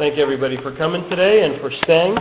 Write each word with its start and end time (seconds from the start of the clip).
Thank 0.00 0.16
everybody 0.16 0.56
for 0.62 0.74
coming 0.76 1.06
today 1.10 1.44
and 1.44 1.60
for 1.60 1.70
staying. 1.84 2.16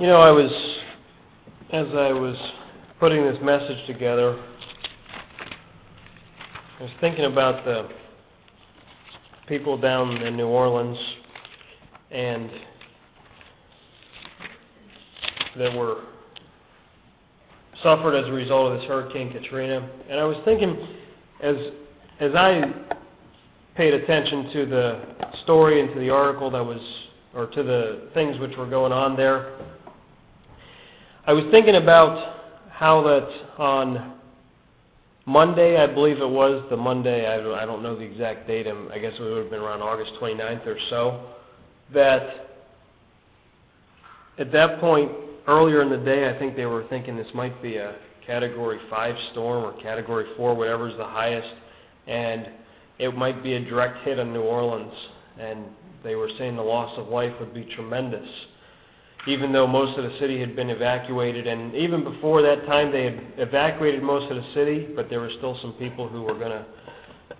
You 0.00 0.06
know, 0.06 0.22
I 0.22 0.30
was, 0.30 0.50
as 1.74 1.86
I 1.88 2.12
was 2.14 2.34
putting 2.98 3.22
this 3.24 3.36
message 3.42 3.86
together, 3.86 4.42
I 6.78 6.82
was 6.82 6.92
thinking 7.02 7.26
about 7.26 7.62
the 7.66 7.90
people 9.48 9.76
down 9.76 10.16
in 10.16 10.34
New 10.38 10.46
Orleans 10.46 10.96
and 12.10 12.50
that 15.58 15.74
were 15.74 16.04
suffered 17.82 18.14
as 18.14 18.26
a 18.26 18.32
result 18.32 18.72
of 18.72 18.80
this 18.80 18.88
Hurricane 18.88 19.32
Katrina. 19.32 19.88
And 20.08 20.18
I 20.20 20.24
was 20.24 20.36
thinking, 20.44 20.76
as 21.42 21.56
as 22.20 22.32
I 22.34 22.62
paid 23.76 23.94
attention 23.94 24.50
to 24.52 24.66
the 24.66 25.02
story 25.44 25.80
and 25.80 25.92
to 25.94 26.00
the 26.00 26.10
article 26.10 26.50
that 26.50 26.62
was, 26.62 26.80
or 27.34 27.46
to 27.46 27.62
the 27.62 28.10
things 28.12 28.38
which 28.38 28.56
were 28.56 28.68
going 28.68 28.92
on 28.92 29.16
there, 29.16 29.58
I 31.26 31.32
was 31.32 31.44
thinking 31.50 31.76
about 31.76 32.36
how 32.70 33.02
that 33.02 33.28
on 33.58 34.14
Monday, 35.26 35.76
I 35.76 35.86
believe 35.86 36.18
it 36.18 36.28
was 36.28 36.64
the 36.70 36.76
Monday, 36.76 37.26
I 37.26 37.62
I 37.62 37.64
don't 37.64 37.82
know 37.82 37.94
the 37.94 38.02
exact 38.02 38.46
date, 38.46 38.66
I 38.66 38.98
guess 38.98 39.12
it 39.18 39.22
would 39.22 39.38
have 39.38 39.50
been 39.50 39.60
around 39.60 39.80
August 39.80 40.12
29th 40.20 40.66
or 40.66 40.76
so, 40.88 41.26
that 41.94 42.48
at 44.38 44.50
that 44.52 44.80
point, 44.80 45.12
earlier 45.50 45.82
in 45.82 45.90
the 45.90 45.96
day, 45.96 46.30
I 46.30 46.38
think 46.38 46.54
they 46.54 46.66
were 46.66 46.86
thinking 46.88 47.16
this 47.16 47.26
might 47.34 47.60
be 47.60 47.76
a 47.76 47.96
Category 48.26 48.78
5 48.88 49.14
storm 49.32 49.64
or 49.64 49.82
Category 49.82 50.24
4, 50.36 50.54
whatever's 50.54 50.96
the 50.96 51.04
highest, 51.04 51.48
and 52.06 52.46
it 53.00 53.16
might 53.16 53.42
be 53.42 53.54
a 53.54 53.60
direct 53.60 54.04
hit 54.04 54.20
on 54.20 54.32
New 54.32 54.42
Orleans. 54.42 54.92
And 55.40 55.64
they 56.04 56.14
were 56.14 56.30
saying 56.38 56.54
the 56.54 56.62
loss 56.62 56.96
of 56.96 57.08
life 57.08 57.32
would 57.40 57.52
be 57.52 57.68
tremendous, 57.74 58.28
even 59.26 59.52
though 59.52 59.66
most 59.66 59.98
of 59.98 60.04
the 60.04 60.16
city 60.20 60.38
had 60.38 60.54
been 60.54 60.70
evacuated. 60.70 61.48
And 61.48 61.74
even 61.74 62.04
before 62.04 62.42
that 62.42 62.64
time, 62.66 62.92
they 62.92 63.04
had 63.04 63.20
evacuated 63.38 64.02
most 64.02 64.30
of 64.30 64.36
the 64.36 64.54
city, 64.54 64.88
but 64.94 65.10
there 65.10 65.20
were 65.20 65.32
still 65.38 65.58
some 65.60 65.72
people 65.74 66.08
who 66.08 66.22
were 66.22 66.38
going 66.38 66.52
to, 66.52 66.64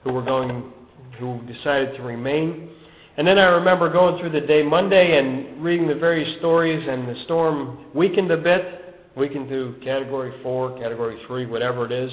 who 0.03 0.13
were 0.13 0.25
going, 0.25 0.73
who 1.21 1.41
decided 1.47 1.97
to 1.97 2.03
remain. 2.03 2.71
And 3.17 3.27
then 3.27 3.39
I 3.39 3.45
remember 3.47 3.93
going 3.93 4.21
through 4.21 4.31
the 4.31 4.47
day 4.47 4.63
Monday 4.63 5.19
and 5.19 5.63
reading 5.63 5.89
the 5.89 5.95
various 5.95 6.39
stories, 6.39 6.87
and 6.89 7.09
the 7.09 7.23
storm 7.25 7.87
weakened 7.95 8.31
a 8.31 8.37
bit, 8.37 9.13
weakened 9.17 9.49
to 9.49 9.75
Category 9.85 10.33
4, 10.43 10.79
Category 10.79 11.21
3, 11.27 11.47
whatever 11.47 11.85
it 11.87 11.93
is, 11.93 12.11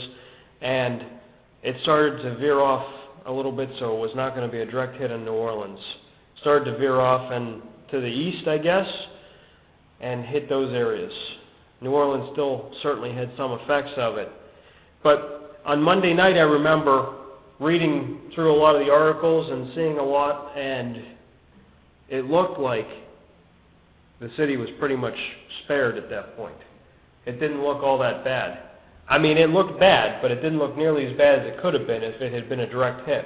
and 0.62 1.04
it 1.64 1.76
started 1.84 2.22
to 2.24 2.38
veer 2.38 2.60
off 2.60 2.86
a 3.28 3.32
little 3.32 3.52
bit, 3.52 3.70
so 3.80 3.96
it 3.96 4.00
was 4.00 4.12
not 4.16 4.36
going 4.36 4.48
to 4.48 4.52
be 4.52 4.62
a 4.62 4.66
direct 4.66 5.00
hit 5.00 5.12
on 5.12 5.24
New 5.24 5.34
Orleans. 5.34 5.80
Started 6.42 6.72
to 6.72 6.78
veer 6.78 7.00
off 7.00 7.32
and 7.32 7.62
to 7.92 8.02
the 8.02 8.08
east, 8.08 8.48
I 8.48 8.58
guess, 8.58 8.88
and 10.02 10.26
hit 10.26 10.50
those 10.50 10.74
areas. 10.74 11.12
New 11.82 11.92
Orleans 11.92 12.30
still 12.34 12.72
certainly 12.82 13.14
had 13.14 13.32
some 13.38 13.52
effects 13.54 13.92
of 13.98 14.18
it. 14.18 14.30
But 15.04 15.62
on 15.66 15.82
Monday 15.82 16.14
night, 16.14 16.36
I 16.36 16.42
remember 16.42 17.14
reading 17.60 18.20
through 18.36 18.54
a 18.54 18.58
lot 18.58 18.76
of 18.76 18.86
the 18.86 18.92
articles 18.92 19.50
and 19.52 19.72
seeing 19.74 19.98
a 19.98 20.04
lot, 20.04 20.56
and 20.58 20.98
it 22.10 22.26
looked 22.26 22.60
like 22.60 22.88
the 24.20 24.30
city 24.38 24.58
was 24.58 24.70
pretty 24.80 24.96
much 24.96 25.16
spared 25.64 25.98
at 25.98 26.10
that 26.10 26.36
point. 26.38 26.58
It 27.26 27.40
didn't 27.40 27.64
look 27.64 27.84
all 27.84 27.98
that 28.00 28.24
bad. 28.24 28.60
I 29.10 29.18
mean, 29.18 29.38
it 29.38 29.50
looked 29.50 29.80
bad, 29.80 30.22
but 30.22 30.32
it 30.32 30.36
didn't 30.36 30.60
look 30.60 30.78
nearly 30.78 31.06
as 31.06 31.18
bad 31.18 31.40
as 31.40 31.54
it 31.54 31.62
could 31.62 31.74
have 31.74 31.88
been 31.88 32.04
if 32.04 32.22
it 32.22 32.34
had 32.34 32.50
been 32.50 32.62
a 32.62 32.70
direct 32.70 33.08
hit. 33.08 33.26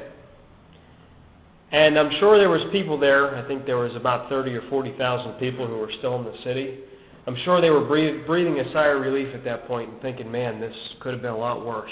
And 1.72 1.98
I'm 1.98 2.12
sure 2.20 2.38
there 2.38 2.50
was 2.50 2.62
people 2.72 3.00
there. 3.00 3.36
I 3.36 3.48
think 3.48 3.66
there 3.66 3.78
was 3.78 3.96
about 3.96 4.30
30 4.30 4.52
or 4.52 4.70
40,000 4.70 5.34
people 5.34 5.68
who 5.68 5.78
were 5.78 5.92
still 5.98 6.18
in 6.18 6.26
the 6.26 6.36
city. 6.44 6.80
I'm 7.28 7.38
sure 7.46 7.62
they 7.62 7.70
were 7.70 7.86
breathing 7.86 8.60
a 8.60 8.74
sigh 8.74 8.88
of 8.88 9.02
relief 9.02 9.34
at 9.34 9.44
that 9.46 9.68
point 9.68 9.90
and 9.90 10.02
thinking, 10.02 10.32
man, 10.32 10.60
this 10.60 10.76
could 11.00 11.14
have 11.14 11.22
been 11.22 11.32
a 11.32 11.38
lot 11.38 11.66
worse 11.66 11.92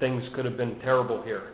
things 0.00 0.22
could 0.34 0.44
have 0.44 0.56
been 0.56 0.78
terrible 0.80 1.22
here. 1.22 1.52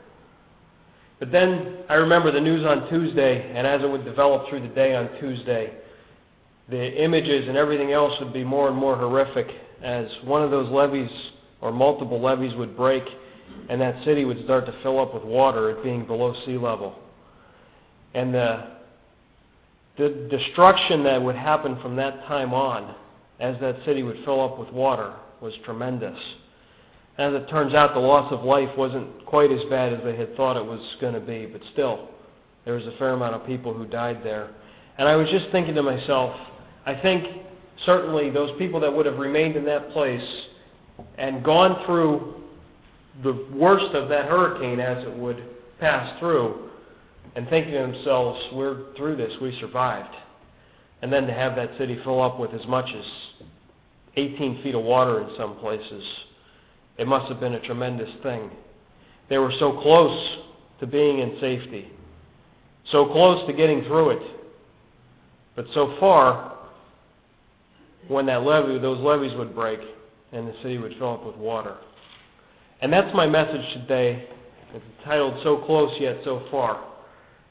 But 1.19 1.31
then 1.31 1.79
I 1.89 1.95
remember 1.95 2.33
the 2.33 2.41
news 2.41 2.65
on 2.67 2.89
Tuesday, 2.89 3.53
and 3.55 3.67
as 3.67 3.83
it 3.83 3.91
would 3.91 4.05
develop 4.05 4.49
through 4.49 4.63
the 4.63 4.75
day 4.75 4.95
on 4.95 5.11
Tuesday, 5.21 5.75
the 6.69 7.03
images 7.03 7.47
and 7.49 7.57
everything 7.57 7.93
else 7.93 8.13
would 8.21 8.33
be 8.33 8.45
more 8.45 8.69
and 8.69 8.77
more 8.77 8.97
horrific 8.97 9.49
as 9.83 10.07
one 10.25 10.43
of 10.43 10.51
those 10.51 10.71
levees 10.71 11.11
or 11.61 11.73
multiple 11.73 12.21
levees 12.21 12.55
would 12.57 12.77
break 12.77 13.03
and 13.69 13.81
that 13.81 14.03
city 14.05 14.25
would 14.25 14.43
start 14.45 14.67
to 14.67 14.75
fill 14.83 15.01
up 15.01 15.13
with 15.15 15.25
water, 15.25 15.71
it 15.71 15.83
being 15.83 16.07
below 16.07 16.35
sea 16.47 16.57
level. 16.57 16.97
And 18.15 18.35
the, 18.35 18.77
the 19.99 20.29
destruction 20.31 21.05
that 21.05 21.21
would 21.23 21.37
happen 21.37 21.79
from 21.83 21.97
that 21.97 22.25
time 22.27 22.55
on 22.55 22.95
as 23.39 23.57
that 23.61 23.77
city 23.85 24.03
would 24.03 24.19
fill 24.25 24.43
up 24.43 24.59
with 24.59 24.71
water 24.71 25.15
was 25.41 25.53
tremendous. 25.65 26.19
As 27.21 27.35
it 27.35 27.51
turns 27.51 27.75
out, 27.75 27.93
the 27.93 28.01
loss 28.01 28.33
of 28.33 28.45
life 28.45 28.71
wasn't 28.79 29.27
quite 29.27 29.53
as 29.53 29.61
bad 29.69 29.93
as 29.93 29.99
they 30.03 30.17
had 30.17 30.35
thought 30.37 30.57
it 30.57 30.65
was 30.65 30.81
going 31.03 31.13
to 31.13 31.21
be, 31.21 31.45
but 31.45 31.61
still, 31.75 32.09
there 32.65 32.73
was 32.73 32.87
a 32.87 32.97
fair 32.99 33.11
amount 33.11 33.35
of 33.35 33.47
people 33.47 33.75
who 33.75 33.85
died 33.85 34.23
there. 34.25 34.49
And 34.97 35.07
I 35.07 35.17
was 35.17 35.29
just 35.29 35.53
thinking 35.53 35.75
to 35.75 35.83
myself, 35.83 36.35
I 36.87 36.95
think 36.95 37.27
certainly 37.85 38.31
those 38.31 38.57
people 38.57 38.81
that 38.81 38.91
would 38.91 39.05
have 39.05 39.19
remained 39.19 39.57
in 39.57 39.67
that 39.67 39.93
place 39.93 40.27
and 41.19 41.45
gone 41.45 41.85
through 41.85 42.37
the 43.23 43.47
worst 43.55 43.95
of 43.95 44.09
that 44.09 44.25
hurricane 44.25 44.81
as 44.81 45.05
it 45.05 45.15
would 45.15 45.45
pass 45.79 46.19
through, 46.21 46.71
and 47.37 47.47
thinking 47.51 47.75
to 47.75 47.81
themselves, 47.81 48.41
we're 48.55 48.95
through 48.97 49.17
this, 49.17 49.33
we 49.43 49.55
survived. 49.61 50.15
And 51.03 51.13
then 51.13 51.27
to 51.27 51.35
have 51.35 51.55
that 51.57 51.69
city 51.77 52.01
fill 52.03 52.23
up 52.23 52.41
with 52.41 52.55
as 52.55 52.67
much 52.67 52.89
as 52.99 53.05
18 54.17 54.63
feet 54.63 54.75
of 54.75 54.83
water 54.85 55.21
in 55.21 55.37
some 55.37 55.57
places 55.57 56.03
it 56.99 57.07
must 57.07 57.29
have 57.31 57.41
been 57.41 57.55
a 57.55 57.61
tremendous 57.61 58.11
thing. 58.23 58.51
They 59.29 59.39
were 59.39 59.53
so 59.59 59.81
close 59.81 60.39
to 60.81 60.87
being 60.87 61.21
in 61.21 61.37
safety, 61.41 61.89
so 62.91 63.07
close 63.07 63.47
to 63.47 63.53
getting 63.53 63.83
through 63.85 64.11
it. 64.11 64.23
But 65.57 65.67
so 65.75 65.97
far, 66.01 66.59
when 68.09 68.27
that 68.27 68.43
levee, 68.43 68.79
those 68.79 68.99
levees 69.01 69.37
would 69.37 69.55
break 69.55 69.81
and 70.33 70.49
the 70.49 70.55
city 70.63 70.79
would 70.79 70.95
fill 70.99 71.15
up 71.15 71.27
with 71.27 71.37
water. 71.37 71.77
And 72.81 72.93
that's 72.93 73.15
my 73.15 73.27
message 73.27 73.63
today. 73.75 74.29
It's 74.75 74.85
titled 75.05 75.35
So 75.43 75.59
Close 75.67 75.93
Yet 76.01 76.19
So 76.25 76.47
Far. 76.51 76.85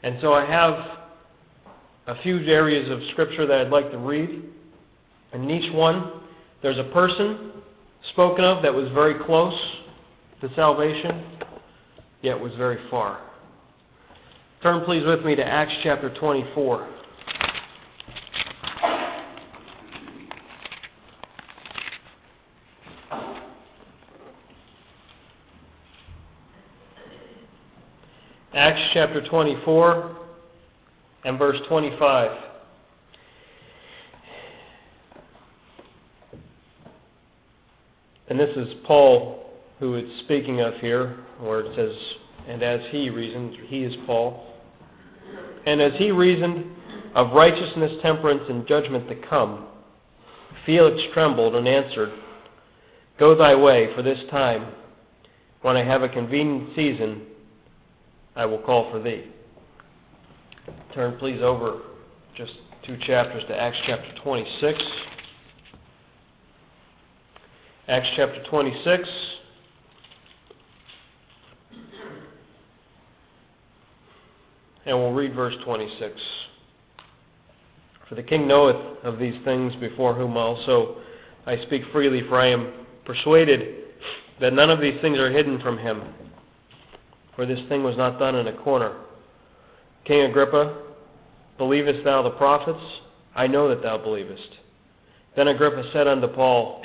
And 0.04 0.18
so 0.22 0.34
I 0.34 0.46
have 0.46 0.74
a 2.08 2.22
few 2.24 2.40
areas 2.40 2.90
of 2.90 3.00
Scripture 3.12 3.46
that 3.46 3.62
I'd 3.62 3.70
like 3.70 3.92
to 3.92 3.98
read. 3.98 4.44
And 5.34 5.44
in 5.44 5.52
each 5.52 5.74
one, 5.74 6.22
there's 6.62 6.78
a 6.78 6.92
person 6.92 7.49
spoken 8.12 8.44
of 8.44 8.64
that 8.64 8.74
was 8.74 8.90
very 8.94 9.16
close 9.26 9.54
to 10.42 10.50
salvation, 10.56 11.24
yet 12.22 12.40
was 12.40 12.54
very 12.58 12.80
far. 12.90 13.22
Turn, 14.62 14.84
please, 14.84 15.06
with 15.06 15.24
me 15.24 15.36
to 15.36 15.44
Acts 15.44 15.74
chapter 15.84 16.14
24. 16.20 16.88
Acts 28.54 28.82
chapter 28.94 29.26
24 29.30 30.18
and 31.24 31.40
verse 31.40 31.58
25. 31.70 32.49
And 38.40 38.48
this 38.48 38.56
is 38.56 38.74
Paul 38.86 39.50
who 39.80 39.96
it's 39.96 40.24
speaking 40.24 40.62
of 40.62 40.74
here, 40.76 41.18
where 41.42 41.60
it 41.60 41.76
says, 41.76 41.92
And 42.48 42.64
as 42.64 42.80
he 42.90 43.10
reasoned, 43.10 43.54
he 43.68 43.84
is 43.84 43.94
Paul, 44.06 44.46
and 45.66 45.82
as 45.82 45.92
he 45.98 46.12
reasoned 46.12 46.66
of 47.16 47.34
righteousness, 47.34 47.92
temperance, 48.02 48.44
and 48.48 48.66
judgment 48.66 49.10
to 49.10 49.16
come, 49.28 49.68
Felix 50.66 50.98
trembled 51.14 51.56
and 51.56 51.68
answered, 51.68 52.14
Go 53.20 53.36
thy 53.36 53.56
way, 53.56 53.90
for 53.94 54.04
this 54.04 54.20
time, 54.32 54.74
when 55.62 55.76
I 55.76 55.84
have 55.84 56.04
a 56.04 56.10
convenient 56.10 56.70
season, 56.78 57.24
I 58.38 58.46
will 58.46 58.60
call 58.60 58.90
for 58.90 59.02
thee. 59.02 59.26
Turn 60.94 61.18
please 61.20 61.42
over 61.42 61.80
just 62.38 62.54
two 62.86 62.98
chapters 63.06 63.44
to 63.50 63.56
Acts 63.56 63.78
chapter 63.86 64.08
26. 64.24 64.80
Acts 67.90 68.08
chapter 68.16 68.44
26. 68.52 69.10
And 74.86 74.96
we'll 74.96 75.12
read 75.12 75.34
verse 75.34 75.56
26. 75.66 76.14
For 78.08 78.14
the 78.14 78.22
king 78.22 78.48
knoweth 78.48 78.76
of 79.04 79.18
these 79.18 79.34
things 79.44 79.74
before 79.80 80.14
whom 80.14 80.38
also 80.38 80.98
I 81.48 81.58
speak 81.66 81.82
freely, 81.92 82.22
for 82.30 82.40
I 82.40 82.52
am 82.52 82.72
persuaded 83.06 83.86
that 84.40 84.54
none 84.54 84.70
of 84.70 84.80
these 84.80 85.02
things 85.02 85.18
are 85.18 85.32
hidden 85.32 85.60
from 85.60 85.80
him, 85.80 86.14
for 87.36 87.48
this 87.48 87.60
thing 87.70 87.82
was 87.82 87.98
not 87.98 88.20
done 88.20 88.36
in 88.36 88.50
a 88.50 88.58
corner. 88.62 89.00
King 90.06 90.30
Agrippa, 90.30 90.80
believest 91.58 92.04
thou 92.04 92.22
the 92.22 92.30
prophets? 92.30 92.84
I 93.36 93.48
know 93.48 93.68
that 93.68 93.82
thou 93.82 93.98
believest. 93.98 94.58
Then 95.36 95.48
Agrippa 95.48 95.90
said 95.92 96.08
unto 96.08 96.28
Paul, 96.28 96.84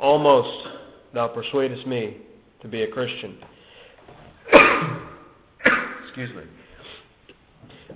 Almost 0.00 0.66
thou 1.12 1.28
persuadest 1.28 1.86
me 1.86 2.16
to 2.62 2.68
be 2.68 2.82
a 2.82 2.88
Christian. 2.90 3.36
Excuse 6.04 6.30
me. 6.34 6.42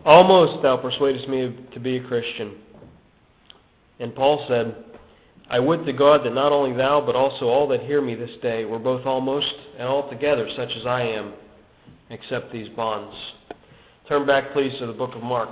Almost 0.04 0.62
thou 0.62 0.76
persuadest 0.76 1.28
me 1.28 1.56
to 1.72 1.80
be 1.80 1.96
a 1.96 2.04
Christian. 2.04 2.56
And 4.00 4.14
Paul 4.14 4.44
said, 4.48 4.76
I 5.48 5.58
would 5.58 5.86
to 5.86 5.92
God 5.92 6.24
that 6.24 6.34
not 6.34 6.52
only 6.52 6.76
thou, 6.76 7.02
but 7.04 7.14
also 7.14 7.46
all 7.46 7.68
that 7.68 7.80
hear 7.82 8.00
me 8.00 8.14
this 8.14 8.30
day 8.42 8.64
were 8.64 8.78
both 8.78 9.06
almost 9.06 9.52
and 9.78 9.88
altogether 9.88 10.48
such 10.56 10.70
as 10.78 10.86
I 10.86 11.02
am, 11.02 11.32
except 12.10 12.52
these 12.52 12.68
bonds. 12.70 13.14
Turn 14.08 14.26
back, 14.26 14.52
please, 14.52 14.72
to 14.78 14.86
the 14.86 14.92
book 14.92 15.14
of 15.14 15.22
Mark. 15.22 15.50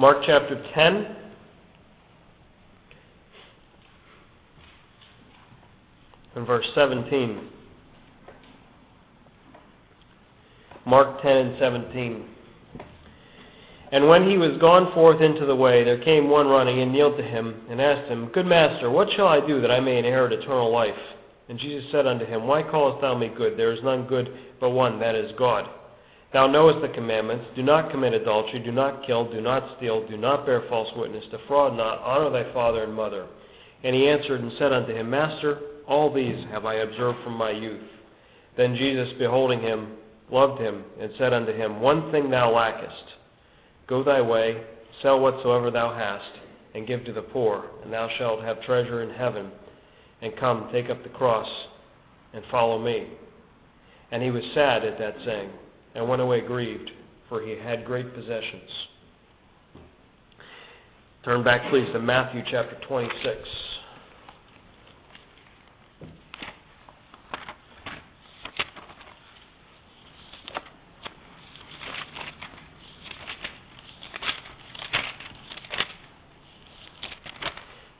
Mark 0.00 0.22
chapter 0.24 0.56
10. 0.74 1.16
and 6.36 6.46
verse 6.46 6.64
17. 6.74 7.50
Mark 10.86 11.20
10 11.20 11.36
and 11.36 11.56
17. 11.58 12.24
And 13.92 14.08
when 14.08 14.26
he 14.26 14.38
was 14.38 14.56
gone 14.58 14.90
forth 14.94 15.20
into 15.20 15.44
the 15.44 15.54
way, 15.54 15.84
there 15.84 16.02
came 16.02 16.30
one 16.30 16.46
running 16.46 16.80
and 16.80 16.90
kneeled 16.92 17.18
to 17.18 17.22
him 17.22 17.60
and 17.68 17.78
asked 17.78 18.08
him, 18.08 18.30
Good 18.32 18.46
master, 18.46 18.88
what 18.88 19.08
shall 19.14 19.28
I 19.28 19.46
do 19.46 19.60
that 19.60 19.70
I 19.70 19.80
may 19.80 19.98
inherit 19.98 20.32
eternal 20.32 20.72
life? 20.72 20.94
And 21.50 21.58
Jesus 21.58 21.84
said 21.92 22.06
unto 22.06 22.24
him, 22.24 22.46
Why 22.46 22.62
callest 22.62 23.02
thou 23.02 23.18
me 23.18 23.30
good? 23.36 23.58
There 23.58 23.70
is 23.70 23.84
none 23.84 24.06
good 24.06 24.30
but 24.60 24.70
one, 24.70 24.98
that 25.00 25.14
is 25.14 25.30
God. 25.38 25.68
Thou 26.32 26.46
knowest 26.46 26.80
the 26.80 26.94
commandments 26.94 27.46
Do 27.56 27.62
not 27.62 27.90
commit 27.90 28.14
adultery, 28.14 28.60
do 28.60 28.70
not 28.70 29.04
kill, 29.04 29.30
do 29.30 29.40
not 29.40 29.76
steal, 29.76 30.06
do 30.06 30.16
not 30.16 30.46
bear 30.46 30.62
false 30.68 30.88
witness, 30.96 31.24
defraud 31.30 31.76
not, 31.76 31.98
honor 32.00 32.30
thy 32.30 32.52
father 32.52 32.84
and 32.84 32.94
mother. 32.94 33.26
And 33.82 33.94
he 33.96 34.08
answered 34.08 34.40
and 34.40 34.52
said 34.58 34.72
unto 34.72 34.94
him, 34.94 35.10
Master, 35.10 35.58
all 35.88 36.12
these 36.12 36.44
have 36.50 36.66
I 36.66 36.74
observed 36.74 37.18
from 37.24 37.34
my 37.34 37.50
youth. 37.50 37.82
Then 38.56 38.76
Jesus, 38.76 39.08
beholding 39.18 39.60
him, 39.60 39.92
loved 40.30 40.60
him, 40.60 40.84
and 41.00 41.10
said 41.18 41.32
unto 41.32 41.52
him, 41.52 41.80
One 41.80 42.12
thing 42.12 42.30
thou 42.30 42.52
lackest. 42.54 43.04
Go 43.88 44.04
thy 44.04 44.20
way, 44.20 44.62
sell 45.02 45.18
whatsoever 45.18 45.70
thou 45.70 45.92
hast, 45.92 46.38
and 46.74 46.86
give 46.86 47.04
to 47.06 47.12
the 47.12 47.22
poor, 47.22 47.64
and 47.82 47.92
thou 47.92 48.08
shalt 48.18 48.44
have 48.44 48.62
treasure 48.62 49.02
in 49.02 49.10
heaven. 49.10 49.50
And 50.22 50.36
come, 50.36 50.68
take 50.70 50.90
up 50.90 51.02
the 51.02 51.08
cross, 51.08 51.48
and 52.34 52.44
follow 52.50 52.78
me. 52.78 53.08
And 54.12 54.22
he 54.22 54.30
was 54.30 54.44
sad 54.54 54.84
at 54.84 54.98
that 54.98 55.16
saying, 55.24 55.50
and 55.94 56.08
went 56.08 56.22
away 56.22 56.40
grieved, 56.40 56.90
for 57.28 57.42
he 57.42 57.56
had 57.56 57.84
great 57.84 58.14
possessions. 58.14 58.70
Turn 61.24 61.44
back, 61.44 61.68
please, 61.70 61.86
to 61.92 62.00
Matthew 62.00 62.42
chapter 62.50 62.76
26. 62.88 63.36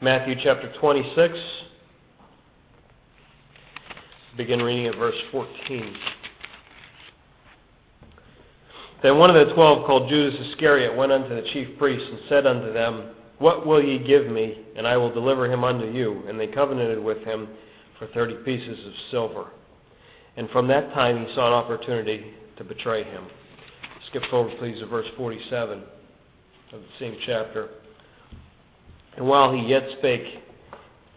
Matthew 0.02 0.34
chapter 0.42 0.72
26. 0.80 1.34
Begin 4.38 4.62
reading 4.62 4.86
at 4.86 4.96
verse 4.96 5.14
14. 5.30 5.94
Then 9.02 9.16
one 9.16 9.34
of 9.34 9.46
the 9.46 9.54
twelve, 9.54 9.86
called 9.86 10.10
Judas 10.10 10.38
Iscariot, 10.50 10.94
went 10.94 11.10
unto 11.10 11.30
the 11.30 11.48
chief 11.52 11.78
priests 11.78 12.06
and 12.10 12.20
said 12.28 12.46
unto 12.46 12.72
them, 12.72 13.14
What 13.38 13.66
will 13.66 13.82
ye 13.82 13.98
give 13.98 14.26
me, 14.26 14.58
and 14.76 14.86
I 14.86 14.96
will 14.98 15.12
deliver 15.12 15.50
him 15.50 15.64
unto 15.64 15.86
you? 15.86 16.22
And 16.28 16.38
they 16.38 16.46
covenanted 16.46 17.02
with 17.02 17.18
him 17.24 17.48
for 17.98 18.08
thirty 18.08 18.34
pieces 18.44 18.78
of 18.86 18.92
silver. 19.10 19.50
And 20.36 20.50
from 20.50 20.68
that 20.68 20.92
time 20.92 21.24
he 21.24 21.34
sought 21.34 21.52
opportunity 21.52 22.34
to 22.58 22.64
betray 22.64 23.04
him. 23.04 23.24
Skip 24.08 24.22
forward, 24.30 24.52
please, 24.58 24.78
to 24.80 24.86
verse 24.86 25.06
47 25.16 25.82
of 26.72 26.80
the 26.80 26.86
same 26.98 27.16
chapter. 27.26 27.68
And 29.16 29.26
while 29.26 29.52
he 29.52 29.60
yet 29.66 29.82
spake, 29.98 30.22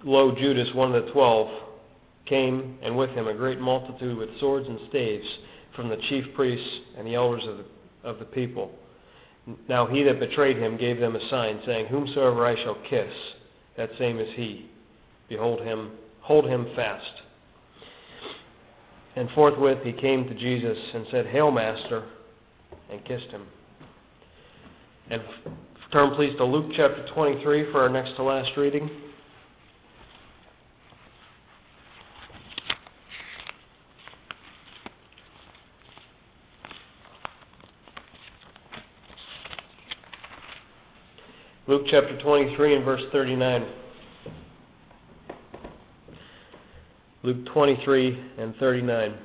lo, 0.03 0.33
Judas, 0.35 0.68
one 0.74 0.94
of 0.95 1.06
the 1.06 1.12
twelve, 1.12 1.47
came, 2.27 2.77
and 2.81 2.97
with 2.97 3.09
him 3.12 3.27
a 3.27 3.33
great 3.33 3.59
multitude 3.59 4.18
with 4.18 4.30
swords 4.39 4.68
and 4.68 4.80
staves 4.89 5.25
from 5.75 5.90
the 5.90 5.98
chief 6.10 6.25
priests 6.36 6.68
and 6.98 7.08
the 7.08 7.16
elders 7.16 7.44
of 7.48 7.58
the, 7.58 7.66
of 8.10 8.20
the 8.20 8.25
people. 8.25 8.72
Now 9.68 9.86
he 9.86 10.04
that 10.04 10.20
betrayed 10.20 10.58
him 10.58 10.78
gave 10.78 11.00
them 11.00 11.16
a 11.16 11.30
sign, 11.30 11.60
saying, 11.66 11.88
Whomsoever 11.88 12.46
I 12.46 12.56
shall 12.64 12.78
kiss, 12.90 13.12
that 13.78 13.90
same 13.98 14.20
is 14.20 14.30
he. 14.36 14.70
Behold 15.30 15.62
him, 15.62 15.92
hold 16.22 16.46
him 16.46 16.68
fast. 16.75 17.12
And 19.16 19.30
forthwith 19.36 19.80
he 19.84 19.94
came 19.94 20.28
to 20.28 20.34
Jesus 20.34 20.78
and 20.94 21.06
said, 21.12 21.28
Hail, 21.28 21.52
Master, 21.52 22.06
and 22.90 23.04
kissed 23.06 23.28
him. 23.28 23.46
And 25.10 25.22
Turn 25.94 26.16
please 26.16 26.36
to 26.38 26.44
Luke 26.44 26.72
chapter 26.76 27.06
23 27.14 27.72
for 27.72 27.81
our 27.81 27.90
next 27.90 28.16
to 28.16 28.24
last 28.24 28.50
reading. 28.58 28.90
Luke 41.65 41.83
chapter 41.89 42.19
23 42.21 42.75
and 42.75 42.83
verse 42.83 43.04
39. 43.13 43.65
Luke 47.23 47.45
23 47.54 48.31
and 48.38 48.54
39. 48.57 49.18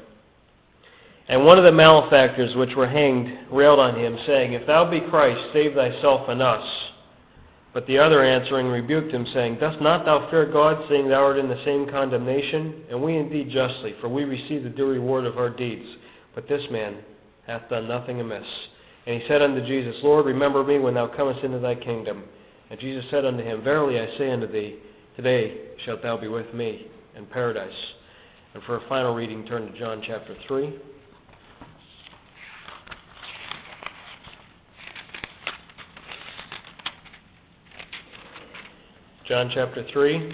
And 1.28 1.44
one 1.44 1.58
of 1.58 1.64
the 1.64 1.72
malefactors 1.72 2.54
which 2.54 2.76
were 2.76 2.86
hanged 2.86 3.26
railed 3.50 3.80
on 3.80 3.98
him, 3.98 4.16
saying, 4.24 4.52
If 4.52 4.68
thou 4.68 4.88
be 4.88 5.00
Christ, 5.10 5.52
save 5.52 5.74
thyself 5.74 6.28
and 6.28 6.40
us. 6.40 6.64
But 7.74 7.88
the 7.88 7.98
other 7.98 8.22
answering 8.22 8.68
rebuked 8.68 9.12
him, 9.12 9.26
saying, 9.34 9.58
Dost 9.58 9.82
not 9.82 10.04
thou 10.04 10.30
fear 10.30 10.46
God, 10.46 10.86
seeing 10.88 11.08
thou 11.08 11.24
art 11.24 11.38
in 11.38 11.48
the 11.48 11.60
same 11.64 11.90
condemnation? 11.90 12.84
And 12.88 13.02
we 13.02 13.16
indeed 13.16 13.50
justly, 13.50 13.96
for 14.00 14.08
we 14.08 14.22
receive 14.22 14.62
the 14.62 14.70
due 14.70 14.86
reward 14.86 15.26
of 15.26 15.38
our 15.38 15.50
deeds. 15.50 15.88
But 16.36 16.48
this 16.48 16.62
man 16.70 16.98
hath 17.48 17.68
done 17.68 17.88
nothing 17.88 18.20
amiss. 18.20 18.46
And 19.08 19.22
he 19.22 19.26
said 19.26 19.40
unto 19.40 19.66
Jesus, 19.66 19.96
Lord, 20.02 20.26
remember 20.26 20.62
me 20.62 20.78
when 20.78 20.92
thou 20.92 21.06
comest 21.06 21.42
into 21.42 21.58
thy 21.58 21.74
kingdom. 21.74 22.24
And 22.68 22.78
Jesus 22.78 23.06
said 23.10 23.24
unto 23.24 23.42
him, 23.42 23.64
Verily 23.64 23.98
I 23.98 24.18
say 24.18 24.30
unto 24.30 24.46
thee, 24.46 24.80
Today 25.16 25.62
shalt 25.86 26.02
thou 26.02 26.18
be 26.18 26.28
with 26.28 26.52
me 26.52 26.88
in 27.16 27.24
paradise. 27.24 27.72
And 28.52 28.62
for 28.64 28.76
a 28.76 28.86
final 28.86 29.14
reading, 29.14 29.46
turn 29.46 29.72
to 29.72 29.78
John 29.78 30.02
chapter 30.06 30.36
3. 30.46 30.78
John 39.26 39.50
chapter 39.54 39.86
3 39.90 40.32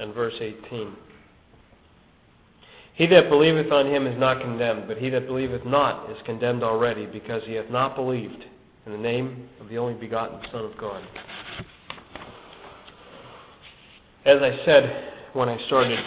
and 0.00 0.12
verse 0.14 0.34
18. 0.40 0.96
He 2.94 3.06
that 3.08 3.28
believeth 3.28 3.72
on 3.72 3.86
him 3.86 4.06
is 4.06 4.18
not 4.18 4.40
condemned, 4.40 4.86
but 4.86 4.98
he 4.98 5.10
that 5.10 5.26
believeth 5.26 5.64
not 5.66 6.08
is 6.10 6.16
condemned 6.24 6.62
already, 6.62 7.06
because 7.06 7.42
he 7.44 7.54
hath 7.54 7.68
not 7.68 7.96
believed 7.96 8.44
in 8.86 8.92
the 8.92 8.98
name 8.98 9.48
of 9.60 9.68
the 9.68 9.78
only 9.78 9.94
begotten 9.94 10.38
Son 10.52 10.64
of 10.64 10.76
God. 10.78 11.02
As 14.24 14.40
I 14.40 14.64
said 14.64 15.12
when 15.32 15.48
I 15.48 15.58
started, 15.66 15.98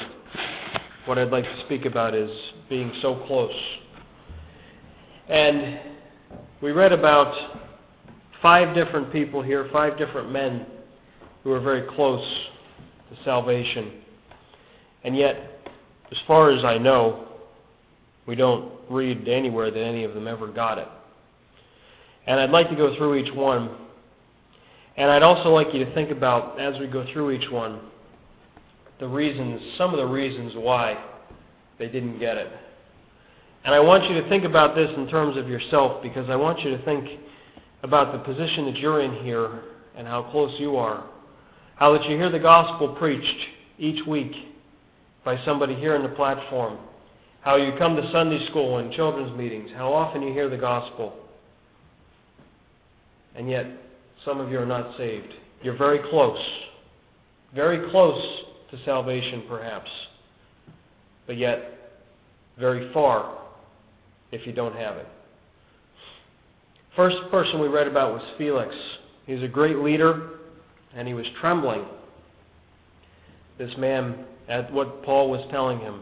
what 1.06 1.18
I'd 1.18 1.30
like 1.30 1.44
to 1.44 1.64
speak 1.66 1.86
about 1.86 2.16
is 2.16 2.30
being 2.70 2.92
so 3.02 3.24
close. 3.28 3.52
And 5.30 5.80
we 6.62 6.72
read 6.72 6.94
about 6.94 7.34
five 8.42 8.74
different 8.74 9.12
people 9.12 9.44
here, 9.44 9.70
five 9.74 9.98
different 9.98 10.32
men 10.32 10.66
who 11.44 11.52
are 11.52 11.60
very 11.60 11.86
close 11.96 12.26
to 13.10 13.24
salvation. 13.26 13.92
And 15.04 15.18
yet, 15.18 15.57
as 16.12 16.18
far 16.26 16.52
as 16.52 16.64
I 16.64 16.78
know, 16.78 17.28
we 18.26 18.36
don't 18.36 18.72
read 18.90 19.28
anywhere 19.28 19.72
that 19.72 19.82
any 19.82 20.04
of 20.04 20.14
them 20.14 20.28
ever 20.28 20.48
got 20.48 20.78
it. 20.78 20.88
And 22.26 22.40
I'd 22.40 22.50
like 22.50 22.70
to 22.70 22.76
go 22.76 22.96
through 22.98 23.16
each 23.16 23.34
one. 23.34 23.76
And 24.98 25.10
I'd 25.10 25.24
also 25.24 25.50
like 25.50 25.68
you 25.74 25.84
to 25.86 25.94
think 25.94 26.12
about, 26.12 26.60
as 26.60 26.80
we 26.80 26.88
go 26.88 27.06
through 27.14 27.32
each 27.32 27.50
one, 27.50 27.80
the 29.00 29.08
reasons, 29.08 29.62
some 29.78 29.92
of 29.92 29.98
the 29.98 30.06
reasons 30.06 30.54
why 30.56 31.02
they 31.80 31.88
didn't 31.88 32.20
get 32.20 32.38
it. 32.38 32.52
And 33.64 33.76
I 33.76 33.80
want 33.80 34.10
you 34.10 34.22
to 34.22 34.30
think 34.30 34.44
about 34.44 34.76
this 34.76 34.90
in 34.98 35.08
terms 35.08 35.38
of 35.38 35.48
yourself 35.48 36.02
because 36.02 36.30
I 36.30 36.36
want 36.36 36.62
you 36.62 36.76
to 36.76 36.84
think 36.84 37.20
about 37.84 38.12
the 38.12 38.20
position 38.20 38.66
that 38.66 38.78
you're 38.78 39.02
in 39.02 39.24
here 39.24 39.62
and 39.96 40.08
how 40.08 40.24
close 40.32 40.52
you 40.60 40.78
are. 40.78 41.06
How 41.76 41.94
that 41.94 42.04
you 42.10 42.18
hear 42.18 42.32
the 42.32 42.40
gospel 42.40 42.96
preached 42.96 43.40
each 43.78 44.06
week 44.08 44.32
by 45.28 45.38
somebody 45.44 45.76
here 45.76 45.94
on 45.94 46.04
the 46.04 46.16
platform. 46.16 46.78
How 47.42 47.58
you 47.58 47.74
come 47.78 47.98
to 47.98 48.12
Sunday 48.14 48.48
school 48.48 48.78
and 48.78 48.94
children's 48.94 49.38
meetings. 49.38 49.70
How 49.76 49.94
often 49.94 50.22
you 50.22 50.32
hear 50.32 50.50
the 50.50 50.56
gospel. 50.56 51.18
And 53.36 53.50
yet, 53.50 53.66
some 54.24 54.40
of 54.40 54.50
you 54.50 54.58
are 54.58 54.66
not 54.66 54.98
saved. 54.98 55.28
You're 55.62 55.78
very 55.78 56.00
close. 56.10 56.40
Very 57.54 57.92
close 57.92 58.24
to 58.72 58.78
salvation, 58.86 59.44
perhaps. 59.50 59.90
But 61.26 61.36
yet, 61.36 61.74
very 62.58 62.94
far 62.94 63.38
if 64.32 64.48
you 64.48 64.54
don't 64.54 64.78
have 64.78 64.96
it. 64.96 65.08
First 66.96 67.18
person 67.32 67.60
we 67.60 67.68
read 67.68 67.88
about 67.88 68.14
was 68.14 68.24
Felix. 68.38 68.74
He's 69.26 69.44
a 69.44 69.48
great 69.50 69.80
leader, 69.80 70.38
and 70.96 71.06
he 71.06 71.14
was 71.14 71.26
trembling. 71.42 71.84
This 73.58 73.72
man 73.78 74.24
at 74.48 74.72
what 74.72 75.04
Paul 75.04 75.30
was 75.30 75.46
telling 75.52 75.80
him. 75.80 76.02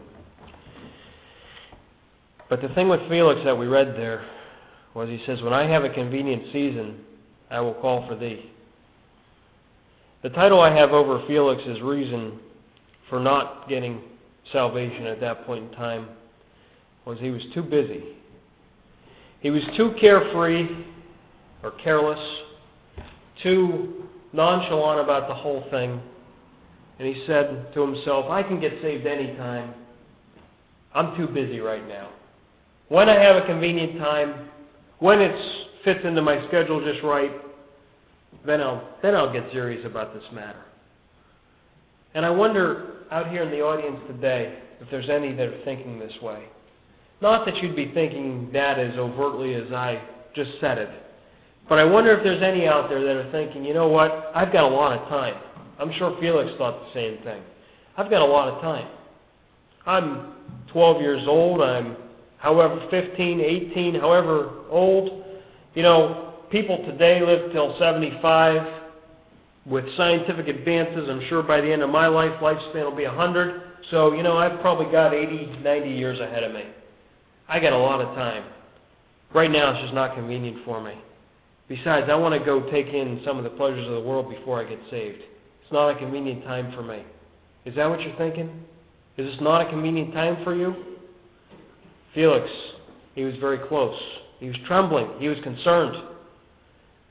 But 2.48 2.62
the 2.62 2.68
thing 2.70 2.88
with 2.88 3.00
Felix 3.08 3.40
that 3.44 3.56
we 3.56 3.66
read 3.66 3.88
there 3.96 4.24
was 4.94 5.08
he 5.08 5.20
says, 5.26 5.42
When 5.42 5.52
I 5.52 5.68
have 5.68 5.84
a 5.84 5.90
convenient 5.90 6.44
season, 6.52 7.00
I 7.50 7.60
will 7.60 7.74
call 7.74 8.06
for 8.08 8.16
thee. 8.16 8.50
The 10.22 10.30
title 10.30 10.60
I 10.60 10.74
have 10.74 10.90
over 10.90 11.22
Felix 11.26 11.62
is 11.66 11.80
reason 11.82 12.38
for 13.08 13.20
not 13.20 13.68
getting 13.68 14.00
salvation 14.52 15.06
at 15.06 15.20
that 15.20 15.44
point 15.46 15.64
in 15.64 15.70
time 15.72 16.08
was 17.04 17.18
he 17.20 17.30
was 17.30 17.42
too 17.54 17.62
busy. 17.62 18.02
He 19.40 19.50
was 19.50 19.62
too 19.76 19.94
carefree 20.00 20.68
or 21.62 21.72
careless, 21.82 22.18
too 23.42 24.08
nonchalant 24.32 25.00
about 25.00 25.28
the 25.28 25.34
whole 25.34 25.64
thing. 25.70 26.00
And 26.98 27.06
he 27.06 27.24
said 27.26 27.72
to 27.74 27.80
himself, 27.80 28.26
I 28.30 28.42
can 28.42 28.60
get 28.60 28.72
saved 28.82 29.06
anytime. 29.06 29.74
I'm 30.94 31.16
too 31.16 31.26
busy 31.26 31.60
right 31.60 31.86
now. 31.86 32.10
When 32.88 33.08
I 33.08 33.20
have 33.22 33.36
a 33.36 33.46
convenient 33.46 33.98
time, 33.98 34.48
when 34.98 35.20
it 35.20 35.34
fits 35.84 36.00
into 36.04 36.22
my 36.22 36.46
schedule 36.48 36.82
just 36.84 37.02
right, 37.04 37.30
then 38.46 38.60
I'll, 38.60 38.88
then 39.02 39.14
I'll 39.14 39.32
get 39.32 39.44
serious 39.52 39.84
about 39.84 40.14
this 40.14 40.22
matter. 40.32 40.62
And 42.14 42.24
I 42.24 42.30
wonder 42.30 43.04
out 43.10 43.30
here 43.30 43.42
in 43.42 43.50
the 43.50 43.60
audience 43.60 43.98
today 44.06 44.58
if 44.80 44.90
there's 44.90 45.10
any 45.10 45.34
that 45.34 45.46
are 45.46 45.64
thinking 45.64 45.98
this 45.98 46.12
way. 46.22 46.44
Not 47.20 47.44
that 47.46 47.56
you'd 47.58 47.76
be 47.76 47.92
thinking 47.92 48.50
that 48.52 48.78
as 48.78 48.96
overtly 48.96 49.54
as 49.54 49.72
I 49.72 50.02
just 50.34 50.50
said 50.60 50.78
it, 50.78 50.88
but 51.68 51.78
I 51.78 51.84
wonder 51.84 52.12
if 52.12 52.22
there's 52.22 52.42
any 52.42 52.66
out 52.66 52.88
there 52.88 53.00
that 53.00 53.16
are 53.16 53.32
thinking, 53.32 53.64
you 53.64 53.74
know 53.74 53.88
what, 53.88 54.30
I've 54.34 54.52
got 54.52 54.64
a 54.64 54.74
lot 54.74 54.98
of 54.98 55.08
time. 55.08 55.34
I'm 55.78 55.92
sure 55.98 56.16
Felix 56.20 56.50
thought 56.58 56.80
the 56.80 56.94
same 56.94 57.22
thing. 57.22 57.42
I've 57.96 58.10
got 58.10 58.22
a 58.22 58.26
lot 58.26 58.48
of 58.48 58.60
time. 58.60 58.88
I'm 59.86 60.32
12 60.72 61.00
years 61.00 61.24
old. 61.26 61.60
I'm, 61.60 61.96
however, 62.38 62.86
15, 62.90 63.40
18, 63.40 63.94
however 63.94 64.50
old. 64.70 65.24
You 65.74 65.82
know, 65.82 66.34
people 66.50 66.78
today 66.86 67.20
live 67.20 67.52
till 67.52 67.76
75. 67.78 68.82
With 69.66 69.84
scientific 69.96 70.46
advances, 70.46 71.08
I'm 71.08 71.26
sure 71.28 71.42
by 71.42 71.60
the 71.60 71.72
end 71.72 71.82
of 71.82 71.90
my 71.90 72.06
life, 72.06 72.32
lifespan 72.40 72.84
will 72.84 72.96
be 72.96 73.04
100. 73.04 73.62
So, 73.90 74.12
you 74.12 74.22
know, 74.22 74.36
I've 74.36 74.60
probably 74.60 74.90
got 74.92 75.12
80, 75.12 75.58
90 75.62 75.90
years 75.90 76.20
ahead 76.20 76.44
of 76.44 76.52
me. 76.52 76.64
I 77.48 77.60
got 77.60 77.72
a 77.72 77.78
lot 77.78 78.00
of 78.00 78.14
time. 78.14 78.44
Right 79.34 79.50
now, 79.50 79.70
it's 79.72 79.82
just 79.82 79.94
not 79.94 80.14
convenient 80.14 80.64
for 80.64 80.82
me. 80.82 80.94
Besides, 81.68 82.06
I 82.10 82.14
want 82.14 82.38
to 82.38 82.44
go 82.44 82.70
take 82.70 82.86
in 82.86 83.20
some 83.24 83.38
of 83.38 83.44
the 83.44 83.50
pleasures 83.50 83.86
of 83.86 83.94
the 83.94 84.00
world 84.00 84.30
before 84.30 84.64
I 84.64 84.68
get 84.68 84.78
saved. 84.90 85.22
It's 85.66 85.72
not 85.72 85.88
a 85.88 85.98
convenient 85.98 86.44
time 86.44 86.72
for 86.76 86.82
me. 86.84 87.02
Is 87.64 87.74
that 87.74 87.86
what 87.86 88.00
you're 88.00 88.16
thinking? 88.16 88.62
Is 89.16 89.26
this 89.26 89.40
not 89.40 89.66
a 89.66 89.68
convenient 89.68 90.14
time 90.14 90.44
for 90.44 90.54
you? 90.54 90.72
Felix, 92.14 92.46
he 93.16 93.24
was 93.24 93.34
very 93.40 93.58
close. 93.66 93.98
He 94.38 94.46
was 94.46 94.54
trembling. 94.68 95.08
He 95.18 95.26
was 95.26 95.38
concerned. 95.42 95.96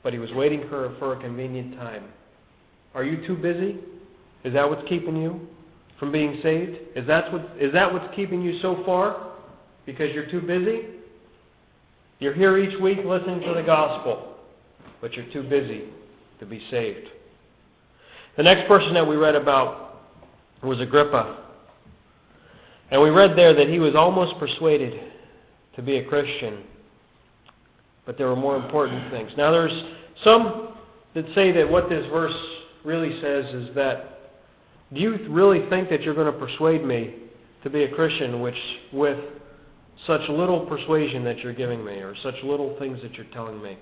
But 0.02 0.14
he 0.14 0.18
was 0.18 0.30
waiting 0.32 0.62
for, 0.70 0.96
for 0.98 1.12
a 1.12 1.20
convenient 1.20 1.76
time. 1.76 2.04
Are 2.94 3.04
you 3.04 3.26
too 3.26 3.36
busy? 3.36 3.76
Is 4.42 4.54
that 4.54 4.66
what's 4.66 4.88
keeping 4.88 5.16
you 5.16 5.38
from 6.00 6.10
being 6.10 6.40
saved? 6.42 6.78
Is 6.96 7.06
that, 7.08 7.30
what, 7.30 7.42
is 7.60 7.74
that 7.74 7.92
what's 7.92 8.14
keeping 8.16 8.40
you 8.40 8.58
so 8.62 8.82
far? 8.86 9.32
Because 9.84 10.14
you're 10.14 10.30
too 10.30 10.40
busy? 10.40 10.80
You're 12.20 12.34
here 12.34 12.56
each 12.56 12.80
week 12.80 13.00
listening 13.04 13.42
to 13.42 13.52
the 13.52 13.62
gospel, 13.62 14.36
but 15.02 15.12
you're 15.12 15.30
too 15.30 15.42
busy 15.42 15.90
to 16.40 16.46
be 16.46 16.62
saved. 16.70 17.08
The 18.36 18.42
next 18.42 18.68
person 18.68 18.92
that 18.94 19.06
we 19.06 19.16
read 19.16 19.34
about 19.34 20.02
was 20.62 20.80
Agrippa. 20.80 21.44
And 22.90 23.00
we 23.00 23.10
read 23.10 23.36
there 23.36 23.54
that 23.54 23.68
he 23.68 23.78
was 23.78 23.94
almost 23.94 24.38
persuaded 24.38 24.92
to 25.74 25.82
be 25.82 25.96
a 25.98 26.04
Christian, 26.04 26.62
but 28.04 28.16
there 28.16 28.28
were 28.28 28.36
more 28.36 28.56
important 28.56 29.10
things. 29.10 29.30
Now, 29.36 29.50
there's 29.50 29.72
some 30.22 30.74
that 31.14 31.24
say 31.34 31.50
that 31.52 31.68
what 31.68 31.88
this 31.88 32.04
verse 32.10 32.36
really 32.84 33.20
says 33.20 33.44
is 33.54 33.74
that 33.74 34.32
do 34.94 35.00
you 35.00 35.26
really 35.30 35.68
think 35.68 35.90
that 35.90 36.02
you're 36.02 36.14
going 36.14 36.32
to 36.32 36.38
persuade 36.38 36.84
me 36.84 37.14
to 37.64 37.70
be 37.70 37.82
a 37.82 37.94
Christian 37.94 38.40
which 38.40 38.54
with 38.92 39.18
such 40.06 40.20
little 40.28 40.66
persuasion 40.66 41.24
that 41.24 41.38
you're 41.38 41.54
giving 41.54 41.84
me 41.84 41.94
or 41.94 42.14
such 42.22 42.34
little 42.44 42.76
things 42.78 42.98
that 43.02 43.14
you're 43.14 43.26
telling 43.32 43.60
me? 43.60 43.76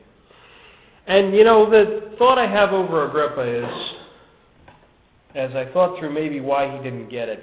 And 1.06 1.34
you 1.34 1.44
know, 1.44 1.68
the 1.68 2.14
thought 2.16 2.38
I 2.38 2.50
have 2.50 2.73
over 2.73 3.06
Agrippa 3.08 3.64
is 3.66 4.03
as 5.35 5.50
I 5.55 5.71
thought 5.73 5.99
through 5.99 6.12
maybe 6.12 6.41
why 6.41 6.76
he 6.76 6.83
didn't 6.83 7.09
get 7.11 7.29
it. 7.29 7.43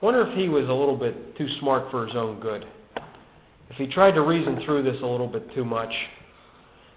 Wonder 0.00 0.26
if 0.28 0.36
he 0.36 0.48
was 0.48 0.68
a 0.68 0.72
little 0.72 0.96
bit 0.96 1.36
too 1.36 1.48
smart 1.60 1.90
for 1.90 2.06
his 2.06 2.16
own 2.16 2.40
good. 2.40 2.64
If 3.70 3.76
he 3.76 3.86
tried 3.86 4.12
to 4.12 4.22
reason 4.22 4.62
through 4.64 4.82
this 4.84 5.00
a 5.02 5.06
little 5.06 5.26
bit 5.26 5.52
too 5.54 5.64
much. 5.64 5.92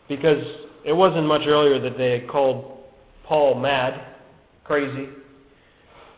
Because 0.07 0.43
it 0.85 0.93
wasn't 0.93 1.25
much 1.25 1.41
earlier 1.45 1.79
that 1.81 1.97
they 1.97 2.11
had 2.11 2.29
called 2.29 2.79
Paul 3.25 3.55
mad, 3.55 4.15
crazy. 4.63 5.09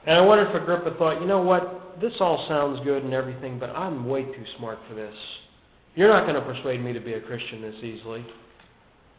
And 0.08 0.18
I 0.18 0.22
wonder 0.22 0.48
if 0.48 0.62
Agrippa 0.62 0.98
thought, 0.98 1.22
you 1.22 1.28
know 1.28 1.42
what, 1.42 2.00
this 2.02 2.14
all 2.20 2.46
sounds 2.48 2.80
good 2.84 3.04
and 3.04 3.14
everything, 3.14 3.60
but 3.60 3.70
I'm 3.72 4.08
way 4.08 4.24
too 4.24 4.46
smart 4.58 4.80
for 4.88 4.96
this. 4.96 5.14
You're 5.96 6.08
not 6.08 6.24
going 6.24 6.36
to 6.36 6.42
persuade 6.42 6.84
me 6.84 6.94
to 6.94 7.00
be 7.00 7.14
a 7.14 7.22
Christian 7.22 7.62
this 7.62 7.76
easily. 7.84 8.26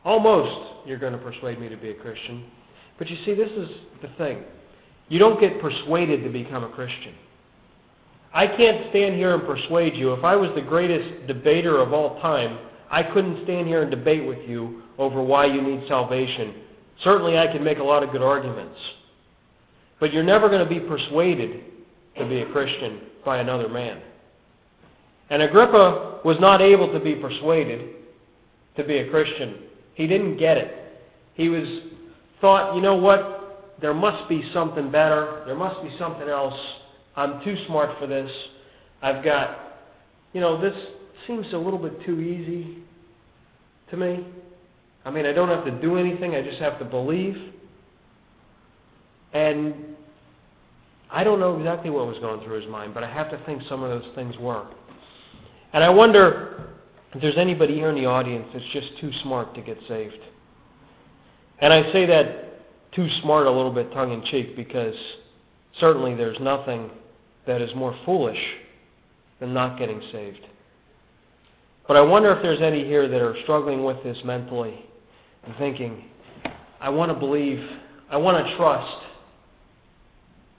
Almost 0.04 0.86
you're 0.86 0.98
going 0.98 1.12
to 1.12 1.18
persuade 1.18 1.60
me 1.60 1.68
to 1.68 1.76
be 1.76 1.90
a 1.90 1.94
Christian. 1.94 2.44
But 3.02 3.10
you 3.10 3.16
see, 3.24 3.34
this 3.34 3.50
is 3.50 3.68
the 4.00 4.06
thing. 4.16 4.44
You 5.08 5.18
don't 5.18 5.40
get 5.40 5.60
persuaded 5.60 6.22
to 6.22 6.30
become 6.30 6.62
a 6.62 6.68
Christian. 6.68 7.12
I 8.32 8.46
can't 8.46 8.90
stand 8.90 9.16
here 9.16 9.34
and 9.34 9.44
persuade 9.44 9.96
you. 9.96 10.12
If 10.12 10.22
I 10.22 10.36
was 10.36 10.52
the 10.54 10.60
greatest 10.60 11.26
debater 11.26 11.80
of 11.80 11.92
all 11.92 12.20
time, 12.20 12.60
I 12.92 13.02
couldn't 13.02 13.42
stand 13.42 13.66
here 13.66 13.82
and 13.82 13.90
debate 13.90 14.24
with 14.24 14.38
you 14.48 14.82
over 14.98 15.20
why 15.20 15.46
you 15.46 15.60
need 15.60 15.82
salvation. 15.88 16.54
Certainly, 17.02 17.38
I 17.38 17.48
can 17.48 17.64
make 17.64 17.78
a 17.78 17.82
lot 17.82 18.04
of 18.04 18.12
good 18.12 18.22
arguments. 18.22 18.78
But 19.98 20.12
you're 20.12 20.22
never 20.22 20.48
going 20.48 20.62
to 20.62 20.70
be 20.72 20.78
persuaded 20.78 21.60
to 22.18 22.28
be 22.28 22.42
a 22.42 22.52
Christian 22.52 23.00
by 23.24 23.38
another 23.38 23.68
man. 23.68 24.00
And 25.28 25.42
Agrippa 25.42 26.20
was 26.24 26.36
not 26.38 26.62
able 26.62 26.92
to 26.92 27.00
be 27.00 27.16
persuaded 27.16 27.96
to 28.76 28.84
be 28.84 28.98
a 28.98 29.10
Christian. 29.10 29.56
He 29.94 30.06
didn't 30.06 30.36
get 30.36 30.56
it. 30.56 31.02
He 31.34 31.48
was 31.48 31.66
thought, 32.42 32.74
you 32.74 32.82
know 32.82 32.96
what? 32.96 33.78
There 33.80 33.94
must 33.94 34.28
be 34.28 34.44
something 34.52 34.92
better. 34.92 35.42
There 35.46 35.56
must 35.56 35.82
be 35.82 35.96
something 35.98 36.28
else. 36.28 36.58
I'm 37.16 37.42
too 37.42 37.56
smart 37.66 37.98
for 37.98 38.06
this. 38.06 38.30
I've 39.00 39.24
got, 39.24 39.78
you 40.34 40.42
know, 40.42 40.60
this 40.60 40.74
seems 41.26 41.46
a 41.54 41.56
little 41.56 41.78
bit 41.78 42.04
too 42.04 42.20
easy 42.20 42.82
to 43.90 43.96
me. 43.96 44.26
I 45.04 45.10
mean, 45.10 45.24
I 45.24 45.32
don't 45.32 45.48
have 45.48 45.64
to 45.64 45.80
do 45.80 45.96
anything. 45.96 46.34
I 46.34 46.42
just 46.42 46.58
have 46.58 46.78
to 46.78 46.84
believe. 46.84 47.36
And 49.32 49.74
I 51.10 51.24
don't 51.24 51.40
know 51.40 51.56
exactly 51.56 51.90
what 51.90 52.06
was 52.06 52.18
going 52.18 52.44
through 52.44 52.60
his 52.60 52.70
mind, 52.70 52.94
but 52.94 53.02
I 53.02 53.12
have 53.12 53.30
to 53.30 53.44
think 53.44 53.62
some 53.68 53.82
of 53.82 53.90
those 53.90 54.14
things 54.14 54.34
were. 54.38 54.66
And 55.72 55.82
I 55.82 55.88
wonder 55.88 56.70
if 57.14 57.20
there's 57.20 57.38
anybody 57.38 57.74
here 57.74 57.88
in 57.88 57.94
the 57.94 58.06
audience 58.06 58.46
that's 58.52 58.64
just 58.72 58.88
too 59.00 59.10
smart 59.22 59.54
to 59.54 59.62
get 59.62 59.78
saved. 59.88 60.18
And 61.62 61.72
I 61.72 61.92
say 61.92 62.06
that 62.06 62.92
too 62.92 63.06
smart 63.22 63.46
a 63.46 63.50
little 63.50 63.72
bit 63.72 63.92
tongue 63.92 64.12
in 64.12 64.24
cheek 64.24 64.56
because 64.56 64.94
certainly 65.78 66.16
there's 66.16 66.36
nothing 66.40 66.90
that 67.46 67.62
is 67.62 67.70
more 67.76 67.96
foolish 68.04 68.38
than 69.38 69.54
not 69.54 69.78
getting 69.78 70.02
saved. 70.10 70.40
But 71.86 71.96
I 71.96 72.00
wonder 72.00 72.32
if 72.32 72.42
there's 72.42 72.60
any 72.60 72.84
here 72.84 73.08
that 73.08 73.20
are 73.20 73.36
struggling 73.44 73.84
with 73.84 74.02
this 74.02 74.16
mentally 74.24 74.74
and 75.44 75.54
thinking, 75.56 76.04
I 76.80 76.88
want 76.88 77.12
to 77.12 77.18
believe, 77.18 77.60
I 78.10 78.16
want 78.16 78.44
to 78.44 78.56
trust, 78.56 79.06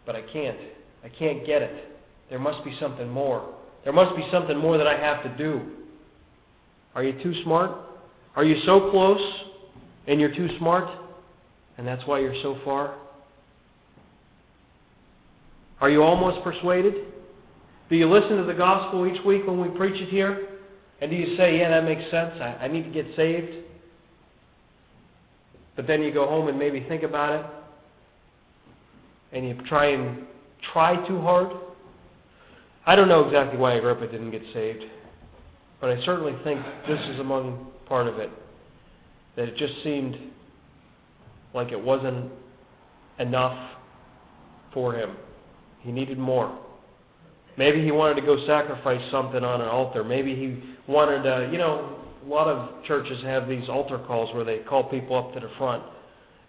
but 0.06 0.16
I 0.16 0.22
can't. 0.22 0.58
I 1.04 1.10
can't 1.10 1.46
get 1.46 1.62
it. 1.62 2.00
there 2.30 2.40
must 2.40 2.64
be 2.64 2.78
something 2.80 3.10
more. 3.10 3.54
There 3.84 3.92
must 3.92 4.16
be 4.16 4.26
something 4.32 4.58
more 4.58 4.78
that 4.78 4.88
I 4.88 4.98
have 4.98 5.22
to 5.24 5.38
do. 5.38 5.70
Are 6.96 7.04
you 7.04 7.22
too 7.22 7.34
smart? 7.44 7.72
Are 8.38 8.46
you 8.46 8.56
so 8.66 8.90
close 8.90 9.20
and 10.08 10.20
you're 10.20 10.36
too 10.36 10.50
smart? 10.58 10.88
And 11.78 11.88
that's 11.88 12.06
why 12.06 12.20
you're 12.20 12.40
so 12.42 12.60
far? 12.64 12.96
Are 15.82 15.90
you 15.90 16.04
almost 16.04 16.44
persuaded? 16.44 16.94
Do 17.90 17.96
you 17.96 18.10
listen 18.10 18.38
to 18.38 18.44
the 18.44 18.54
gospel 18.54 19.06
each 19.06 19.24
week 19.26 19.46
when 19.46 19.60
we 19.60 19.68
preach 19.78 20.00
it 20.02 20.10
here? 20.10 20.48
And 21.02 21.12
do 21.12 21.18
you 21.18 21.36
say, 21.36 21.58
yeah, 21.58 21.70
that 21.70 21.84
makes 21.84 22.10
sense. 22.10 22.34
I, 22.40 22.58
I 22.62 22.68
need 22.68 22.84
to 22.84 22.90
get 22.90 23.06
saved? 23.16 23.66
But 25.76 25.88
then 25.88 26.02
you 26.02 26.14
go 26.14 26.26
home 26.28 26.48
and 26.48 26.58
maybe 26.58 26.86
think 26.88 27.04
about 27.04 27.40
it. 27.40 27.46
And 29.36 29.48
you 29.48 29.58
try 29.68 29.88
and 29.88 30.26
try 30.72 30.96
too 31.08 31.20
hard. 31.20 31.50
I 32.86 32.96
don't 32.96 33.08
know 33.08 33.26
exactly 33.26 33.58
why 33.58 33.74
Agrippa 33.74 34.08
didn't 34.08 34.32
get 34.32 34.44
saved. 34.54 34.84
But 35.82 35.90
I 35.90 36.06
certainly 36.06 36.34
think 36.44 36.62
this 36.88 37.00
is 37.10 37.20
among 37.20 37.68
part 37.88 38.08
of 38.08 38.20
it. 38.20 38.30
That 39.36 39.50
it 39.50 39.58
just 39.58 39.74
seemed 39.84 40.16
like 41.54 41.72
it 41.72 41.82
wasn't 41.82 42.32
enough 43.20 43.72
for 44.74 44.96
him. 44.96 45.16
He 45.82 45.92
needed 45.92 46.18
more. 46.18 46.58
Maybe 47.58 47.84
he 47.84 47.92
wanted 47.92 48.16
to 48.16 48.22
go 48.22 48.46
sacrifice 48.48 49.02
something 49.12 49.44
on 49.44 49.62
an 49.62 49.68
altar. 49.68 50.04
Maybe 50.04 50.36
he 50.36 50.92
wanted 50.92 51.24
to, 51.24 51.50
you 51.52 51.58
know, 51.58 52.00
a 52.26 52.28
lot 52.28 52.48
of 52.48 52.84
churches 52.86 53.22
have 53.24 53.48
these 53.48 53.68
altar 53.70 54.00
calls 54.00 54.34
where 54.34 54.44
they 54.44 54.60
call 54.60 54.90
people 54.90 55.18
up 55.18 55.34
to 55.34 55.40
the 55.40 55.52
front 55.58 55.84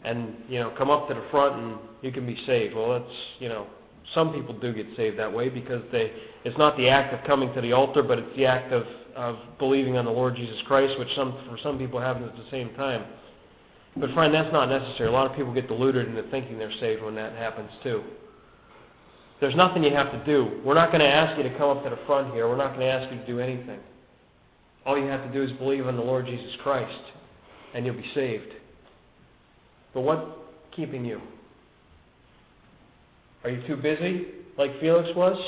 and, 0.05 0.35
you 0.49 0.61
know, 0.61 0.73
come 0.79 0.91
up 0.91 1.09
to 1.09 1.15
the 1.15 1.25
front 1.31 1.61
and 1.63 1.79
you 2.03 2.13
can 2.13 2.27
be 2.27 2.39
saved. 2.47 2.75
Well, 2.75 2.99
that's, 2.99 3.17
you 3.39 3.49
know, 3.49 3.67
some 4.15 4.33
people 4.33 4.59
do 4.59 4.73
get 4.73 4.87
saved 4.97 5.19
that 5.19 5.33
way 5.33 5.49
because 5.49 5.83
they 5.93 6.13
it's 6.45 6.59
not 6.59 6.77
the 6.77 6.89
act 6.89 7.15
of 7.15 7.25
coming 7.27 7.53
to 7.55 7.61
the 7.61 7.73
altar, 7.73 8.03
but 8.03 8.19
it's 8.19 8.37
the 8.37 8.47
act 8.47 8.73
of 8.73 8.85
of 9.17 9.37
believing 9.59 9.97
on 9.97 10.05
the 10.05 10.11
Lord 10.11 10.37
Jesus 10.37 10.57
Christ, 10.67 10.99
which 10.99 11.09
some 11.17 11.39
for 11.49 11.59
some 11.63 11.79
people 11.79 12.01
happens 12.01 12.29
at 12.29 12.37
the 12.37 12.51
same 12.51 12.75
time. 12.75 13.05
But 13.97 14.13
friend, 14.13 14.35
that's 14.35 14.53
not 14.53 14.67
necessary. 14.67 15.09
A 15.09 15.13
lot 15.13 15.31
of 15.31 15.37
people 15.37 15.55
get 15.55 15.69
deluded 15.69 16.09
into 16.09 16.23
thinking 16.31 16.59
they're 16.59 16.73
saved 16.81 17.03
when 17.03 17.15
that 17.15 17.33
happens 17.35 17.71
too. 17.83 18.03
There's 19.41 19.55
nothing 19.55 19.85
you 19.85 19.95
have 19.95 20.11
to 20.11 20.25
do. 20.25 20.61
We're 20.65 20.75
not 20.75 20.91
going 20.91 21.01
to 21.01 21.09
ask 21.09 21.37
you 21.37 21.45
to 21.45 21.59
come 21.59 21.77
up 21.77 21.85
to 21.85 21.91
the 21.91 21.99
front 22.07 22.33
here. 22.33 22.49
We're 22.49 22.57
not 22.57 22.69
going 22.77 22.81
to 22.81 22.87
ask 22.87 23.13
you 23.13 23.21
to 23.21 23.27
do 23.27 23.41
anything. 23.41 23.79
All 24.87 24.99
you 24.99 25.07
have 25.07 25.25
to 25.25 25.33
do 25.33 25.43
is 25.43 25.53
believe 25.59 25.87
on 25.87 25.97
the 25.97 26.03
Lord 26.03 26.27
Jesus 26.27 26.51
Christ, 26.63 27.03
and 27.75 27.87
you'll 27.87 27.97
be 27.97 28.11
saved. 28.15 28.53
But 29.93 30.01
what's 30.01 30.27
keeping 30.75 31.05
you? 31.05 31.21
Are 33.45 33.51
you 33.51 33.67
too 33.67 33.77
busy, 33.77 34.27
like 34.57 34.81
Felix 34.81 35.09
was? 35.15 35.39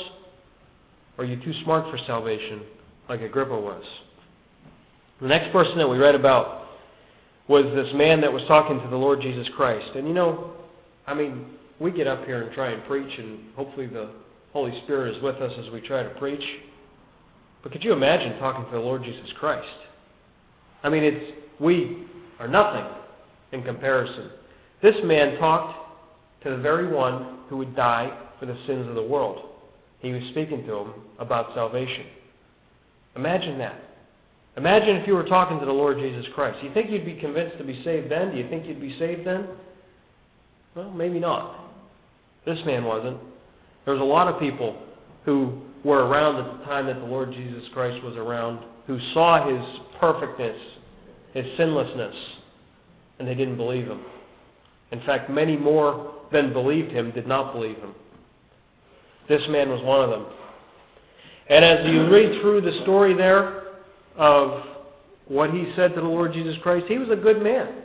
Or 1.17 1.25
are 1.25 1.27
you 1.27 1.43
too 1.43 1.53
smart 1.63 1.89
for 1.89 1.97
salvation, 2.05 2.61
like 3.09 3.21
Agrippa 3.21 3.59
was? 3.59 3.83
The 5.19 5.27
next 5.27 5.51
person 5.51 5.77
that 5.79 5.87
we 5.87 5.97
read 5.97 6.13
about 6.13 6.67
was 7.47 7.65
this 7.75 7.91
man 7.95 8.21
that 8.21 8.31
was 8.31 8.43
talking 8.47 8.79
to 8.79 8.87
the 8.89 8.95
Lord 8.95 9.19
Jesus 9.21 9.47
Christ. 9.55 9.95
And 9.95 10.07
you 10.07 10.13
know, 10.13 10.51
I 11.07 11.15
mean, 11.15 11.45
we 11.79 11.91
get 11.91 12.05
up 12.05 12.25
here 12.25 12.43
and 12.43 12.53
try 12.53 12.71
and 12.71 12.83
preach, 12.85 13.17
and 13.17 13.39
hopefully 13.55 13.87
the 13.87 14.11
Holy 14.53 14.79
Spirit 14.83 15.15
is 15.15 15.23
with 15.23 15.37
us 15.37 15.51
as 15.57 15.71
we 15.71 15.81
try 15.81 16.03
to 16.03 16.09
preach. 16.11 16.43
But 17.63 17.71
could 17.71 17.83
you 17.83 17.93
imagine 17.93 18.37
talking 18.39 18.65
to 18.65 18.71
the 18.71 18.79
Lord 18.79 19.03
Jesus 19.03 19.29
Christ? 19.39 19.67
I 20.83 20.89
mean, 20.89 21.03
it's 21.03 21.33
we 21.59 22.05
are 22.39 22.47
nothing 22.47 22.85
in 23.53 23.63
comparison. 23.63 24.29
This 24.83 24.95
man 25.03 25.39
talked 25.39 25.86
to 26.47 26.55
the 26.55 26.61
very 26.61 26.87
one 26.87 27.39
who 27.49 27.57
would 27.57 27.75
die 27.75 28.17
for 28.39 28.45
the 28.45 28.57
sins 28.67 28.87
of 28.87 28.95
the 28.95 29.03
world. 29.03 29.49
He 29.99 30.11
was 30.11 30.21
speaking 30.31 30.65
to 30.65 30.75
him 30.75 30.93
about 31.19 31.53
salvation. 31.53 32.05
Imagine 33.15 33.57
that. 33.57 33.79
Imagine 34.57 34.97
if 34.97 35.07
you 35.07 35.13
were 35.13 35.23
talking 35.23 35.59
to 35.59 35.65
the 35.65 35.71
Lord 35.71 35.97
Jesus 35.97 36.25
Christ. 36.33 36.59
Do 36.61 36.67
you 36.67 36.73
think 36.73 36.89
you'd 36.89 37.05
be 37.05 37.15
convinced 37.15 37.57
to 37.57 37.63
be 37.63 37.81
saved 37.83 38.11
then? 38.11 38.31
Do 38.31 38.37
you 38.37 38.49
think 38.49 38.65
you'd 38.65 38.81
be 38.81 38.97
saved 38.97 39.25
then? 39.25 39.47
Well, 40.75 40.91
maybe 40.91 41.19
not. 41.19 41.69
This 42.45 42.59
man 42.65 42.83
wasn't. 42.83 43.17
There 43.85 43.93
was 43.93 44.01
a 44.01 44.05
lot 44.05 44.27
of 44.27 44.39
people 44.39 44.81
who 45.25 45.61
were 45.83 46.07
around 46.07 46.37
at 46.37 46.59
the 46.59 46.65
time 46.65 46.87
that 46.87 46.99
the 46.99 47.05
Lord 47.05 47.31
Jesus 47.31 47.63
Christ 47.73 48.03
was 48.03 48.15
around 48.15 48.63
who 48.87 48.99
saw 49.13 49.47
his 49.47 49.79
perfectness, 49.99 50.57
his 51.33 51.45
sinlessness, 51.57 52.15
and 53.19 53.27
they 53.27 53.35
didn't 53.35 53.57
believe 53.57 53.85
him. 53.85 54.01
In 54.91 55.01
fact, 55.01 55.29
many 55.29 55.57
more 55.57 56.13
than 56.31 56.53
believed 56.53 56.91
him 56.91 57.11
did 57.11 57.27
not 57.27 57.53
believe 57.53 57.77
him. 57.77 57.93
This 59.27 59.41
man 59.49 59.69
was 59.69 59.83
one 59.83 60.01
of 60.01 60.09
them. 60.09 60.25
And 61.49 61.63
as 61.63 61.85
you 61.85 62.09
read 62.09 62.41
through 62.41 62.61
the 62.61 62.79
story 62.83 63.13
there 63.13 63.63
of 64.17 64.63
what 65.27 65.51
he 65.51 65.71
said 65.75 65.93
to 65.95 66.01
the 66.01 66.07
Lord 66.07 66.33
Jesus 66.33 66.55
Christ, 66.61 66.85
he 66.87 66.97
was 66.97 67.09
a 67.09 67.15
good 67.15 67.41
man. 67.41 67.83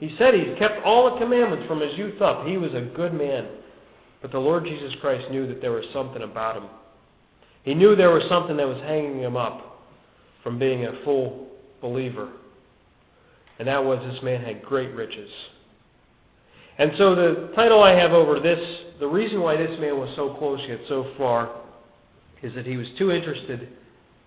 He 0.00 0.14
said 0.18 0.34
he 0.34 0.54
kept 0.58 0.84
all 0.84 1.12
the 1.12 1.18
commandments 1.18 1.66
from 1.66 1.80
his 1.80 1.96
youth 1.96 2.20
up. 2.20 2.46
He 2.46 2.56
was 2.56 2.72
a 2.74 2.90
good 2.94 3.14
man. 3.14 3.48
But 4.20 4.32
the 4.32 4.38
Lord 4.38 4.64
Jesus 4.64 4.92
Christ 5.00 5.30
knew 5.30 5.46
that 5.46 5.60
there 5.60 5.72
was 5.72 5.84
something 5.92 6.22
about 6.22 6.56
him. 6.56 6.68
He 7.64 7.74
knew 7.74 7.94
there 7.94 8.10
was 8.10 8.24
something 8.28 8.56
that 8.56 8.66
was 8.66 8.82
hanging 8.82 9.20
him 9.20 9.36
up 9.36 9.80
from 10.42 10.58
being 10.58 10.86
a 10.86 11.04
full 11.04 11.48
believer. 11.80 12.30
And 13.58 13.68
that 13.68 13.82
was 13.82 13.98
this 14.10 14.22
man 14.22 14.42
had 14.42 14.62
great 14.62 14.92
riches. 14.94 15.30
And 16.78 16.92
so 16.96 17.14
the 17.14 17.52
title 17.54 17.82
I 17.82 17.92
have 17.92 18.12
over 18.12 18.40
this, 18.40 18.58
the 18.98 19.06
reason 19.06 19.40
why 19.40 19.56
this 19.56 19.78
man 19.80 19.98
was 19.98 20.12
so 20.16 20.34
close 20.34 20.60
yet 20.68 20.78
so 20.88 21.12
far, 21.18 21.60
is 22.42 22.54
that 22.54 22.66
he 22.66 22.76
was 22.76 22.86
too 22.98 23.12
interested 23.12 23.68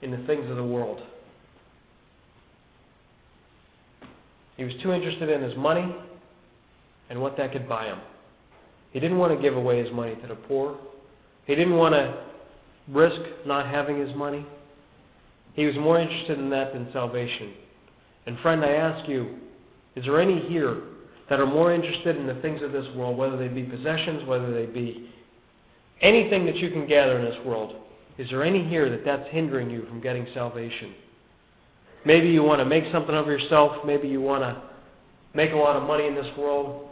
in 0.02 0.12
the 0.12 0.26
things 0.26 0.50
of 0.50 0.56
the 0.56 0.64
world. 0.64 1.02
He 4.58 4.64
was 4.64 4.74
too 4.82 4.94
interested 4.94 5.30
in 5.30 5.42
his 5.42 5.56
money 5.58 5.94
and 7.10 7.22
what 7.22 7.36
that 7.38 7.52
could 7.52 7.68
buy 7.68 7.86
him. 7.88 8.00
He 8.92 9.00
didn't 9.00 9.18
want 9.18 9.36
to 9.36 9.42
give 9.42 9.58
away 9.58 9.84
his 9.84 9.94
money 9.94 10.16
to 10.16 10.28
the 10.28 10.36
poor. 10.36 10.78
He 11.46 11.56
didn't 11.56 11.76
want 11.76 11.94
to 11.94 12.24
risk 12.88 13.20
not 13.46 13.68
having 13.68 14.00
his 14.00 14.16
money. 14.16 14.46
He 15.54 15.66
was 15.66 15.76
more 15.76 16.00
interested 16.00 16.40
in 16.40 16.50
that 16.52 16.74
than 16.74 16.88
salvation. 16.94 17.54
And 18.26 18.40
friend, 18.40 18.64
I 18.64 18.72
ask 18.72 19.10
you, 19.10 19.36
is 19.96 20.06
there 20.06 20.22
any 20.22 20.40
here 20.48 20.82
that 21.30 21.40
are 21.40 21.46
more 21.46 21.74
interested 21.74 22.18
in 22.18 22.28
the 22.28 22.36
things 22.36 22.62
of 22.62 22.72
this 22.72 22.86
world, 22.96 23.18
whether 23.18 23.38
they 23.38 23.48
be 23.48 23.64
possessions, 23.64 24.28
whether 24.28 24.54
they 24.54 24.66
be 24.66 25.10
anything 26.02 26.46
that 26.46 26.58
you 26.58 26.70
can 26.70 26.88
gather 26.88 27.18
in 27.20 27.26
this 27.26 27.46
world? 27.46 27.76
Is 28.18 28.30
there 28.30 28.44
any 28.44 28.68
here 28.68 28.90
that 28.90 29.04
that's 29.04 29.28
hindering 29.32 29.70
you 29.70 29.86
from 29.88 30.02
getting 30.02 30.28
salvation? 30.34 30.94
Maybe 32.06 32.30
you 32.30 32.44
want 32.44 32.60
to 32.60 32.66
make 32.66 32.84
something 32.92 33.16
of 33.16 33.26
yourself. 33.28 33.84
Maybe 33.86 34.08
you 34.08 34.22
want 34.22 34.44
to 34.44 34.62
make 35.34 35.52
a 35.52 35.56
lot 35.56 35.76
of 35.76 35.84
money 35.84 36.08
in 36.08 36.16
this 36.16 36.28
world. 36.38 36.90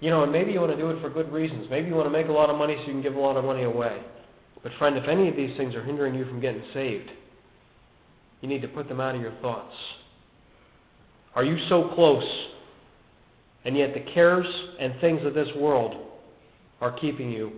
You 0.00 0.10
know, 0.10 0.24
and 0.24 0.32
maybe 0.32 0.50
you 0.52 0.60
want 0.60 0.72
to 0.72 0.78
do 0.78 0.90
it 0.90 1.00
for 1.00 1.10
good 1.10 1.30
reasons. 1.32 1.66
Maybe 1.70 1.88
you 1.88 1.94
want 1.94 2.06
to 2.06 2.10
make 2.10 2.28
a 2.28 2.32
lot 2.32 2.50
of 2.50 2.56
money 2.56 2.74
so 2.80 2.86
you 2.86 2.92
can 2.92 3.02
give 3.02 3.14
a 3.14 3.20
lot 3.20 3.36
of 3.36 3.44
money 3.44 3.62
away. 3.64 4.02
But, 4.62 4.72
friend, 4.78 4.96
if 4.96 5.08
any 5.08 5.28
of 5.28 5.36
these 5.36 5.56
things 5.56 5.74
are 5.74 5.84
hindering 5.84 6.14
you 6.14 6.24
from 6.24 6.40
getting 6.40 6.62
saved, 6.74 7.10
you 8.40 8.48
need 8.48 8.62
to 8.62 8.68
put 8.68 8.88
them 8.88 9.00
out 9.00 9.14
of 9.14 9.20
your 9.20 9.32
thoughts. 9.40 9.74
Are 11.34 11.44
you 11.44 11.56
so 11.68 11.92
close, 11.94 12.24
and 13.64 13.76
yet 13.76 13.94
the 13.94 14.12
cares 14.12 14.46
and 14.78 14.94
things 15.00 15.24
of 15.24 15.34
this 15.34 15.48
world 15.56 15.94
are 16.80 16.92
keeping 16.98 17.30
you 17.30 17.52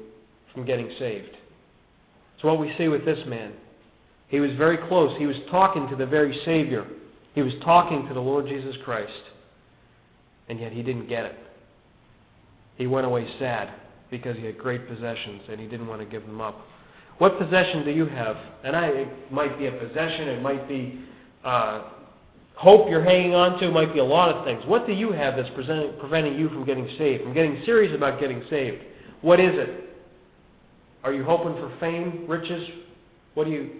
from 0.52 0.64
getting 0.64 0.90
saved? 0.98 1.36
It's 2.34 2.44
what 2.44 2.58
we 2.58 2.74
see 2.76 2.88
with 2.88 3.04
this 3.04 3.18
man. 3.26 3.52
He 4.28 4.40
was 4.40 4.50
very 4.56 4.78
close. 4.88 5.16
He 5.18 5.26
was 5.26 5.36
talking 5.50 5.88
to 5.88 5.96
the 5.96 6.06
very 6.06 6.40
Savior. 6.44 6.86
He 7.34 7.42
was 7.42 7.52
talking 7.64 8.06
to 8.08 8.14
the 8.14 8.20
Lord 8.20 8.46
Jesus 8.46 8.74
Christ. 8.84 9.12
And 10.48 10.58
yet 10.58 10.72
he 10.72 10.82
didn't 10.82 11.08
get 11.08 11.24
it. 11.24 11.36
He 12.76 12.86
went 12.86 13.06
away 13.06 13.28
sad 13.38 13.72
because 14.10 14.36
he 14.36 14.44
had 14.44 14.58
great 14.58 14.88
possessions 14.88 15.42
and 15.48 15.60
he 15.60 15.66
didn't 15.66 15.86
want 15.86 16.00
to 16.00 16.06
give 16.06 16.26
them 16.26 16.40
up. 16.40 16.60
What 17.18 17.38
possession 17.38 17.84
do 17.84 17.90
you 17.90 18.06
have? 18.06 18.36
And 18.64 18.74
I, 18.74 18.86
it 18.86 19.32
might 19.32 19.58
be 19.58 19.66
a 19.66 19.72
possession, 19.72 20.28
it 20.28 20.42
might 20.42 20.66
be 20.68 21.04
uh, 21.44 21.84
hope 22.56 22.88
you're 22.88 23.04
hanging 23.04 23.34
on 23.34 23.58
to, 23.60 23.70
might 23.70 23.92
be 23.92 23.98
a 23.98 24.04
lot 24.04 24.30
of 24.30 24.44
things. 24.44 24.62
What 24.66 24.86
do 24.86 24.92
you 24.92 25.12
have 25.12 25.36
that's 25.36 25.48
preventing 25.54 26.38
you 26.38 26.48
from 26.48 26.64
getting 26.64 26.88
saved, 26.98 27.24
from 27.24 27.34
getting 27.34 27.62
serious 27.64 27.94
about 27.94 28.20
getting 28.20 28.42
saved? 28.50 28.82
What 29.20 29.40
is 29.40 29.52
it? 29.54 29.90
Are 31.04 31.12
you 31.12 31.24
hoping 31.24 31.54
for 31.54 31.74
fame, 31.80 32.26
riches? 32.28 32.68
What 33.34 33.46
are 33.46 33.50
you, 33.50 33.70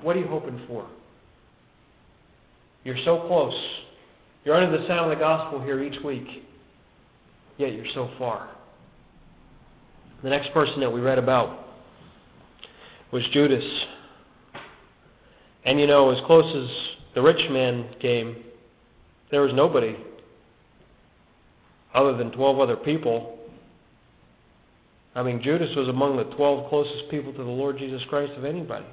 what 0.00 0.16
are 0.16 0.20
you 0.20 0.28
hoping 0.28 0.60
for? 0.68 0.88
You're 2.84 3.02
so 3.04 3.26
close. 3.26 3.54
You're 4.44 4.56
under 4.56 4.76
the 4.76 4.86
sound 4.86 5.10
of 5.10 5.18
the 5.18 5.22
gospel 5.22 5.60
here 5.62 5.82
each 5.82 6.02
week 6.04 6.26
yet 7.62 7.72
you're 7.72 7.86
so 7.94 8.10
far. 8.18 8.50
The 10.22 10.30
next 10.30 10.52
person 10.52 10.80
that 10.80 10.90
we 10.90 11.00
read 11.00 11.18
about 11.18 11.66
was 13.12 13.22
Judas. 13.32 13.64
And 15.64 15.80
you 15.80 15.86
know, 15.86 16.10
as 16.10 16.18
close 16.26 16.44
as 16.44 16.70
the 17.14 17.22
rich 17.22 17.50
man 17.50 17.88
came, 18.00 18.36
there 19.30 19.42
was 19.42 19.52
nobody 19.54 19.96
other 21.94 22.16
than 22.16 22.32
12 22.32 22.58
other 22.58 22.76
people 22.76 23.38
I 25.14 25.22
mean, 25.22 25.42
Judas 25.42 25.74
was 25.76 25.88
among 25.88 26.16
the 26.16 26.24
12 26.36 26.68
closest 26.68 27.10
people 27.10 27.32
to 27.32 27.38
the 27.38 27.50
Lord 27.50 27.78
Jesus 27.78 28.00
Christ 28.08 28.32
of 28.36 28.44
anybody. 28.44 28.86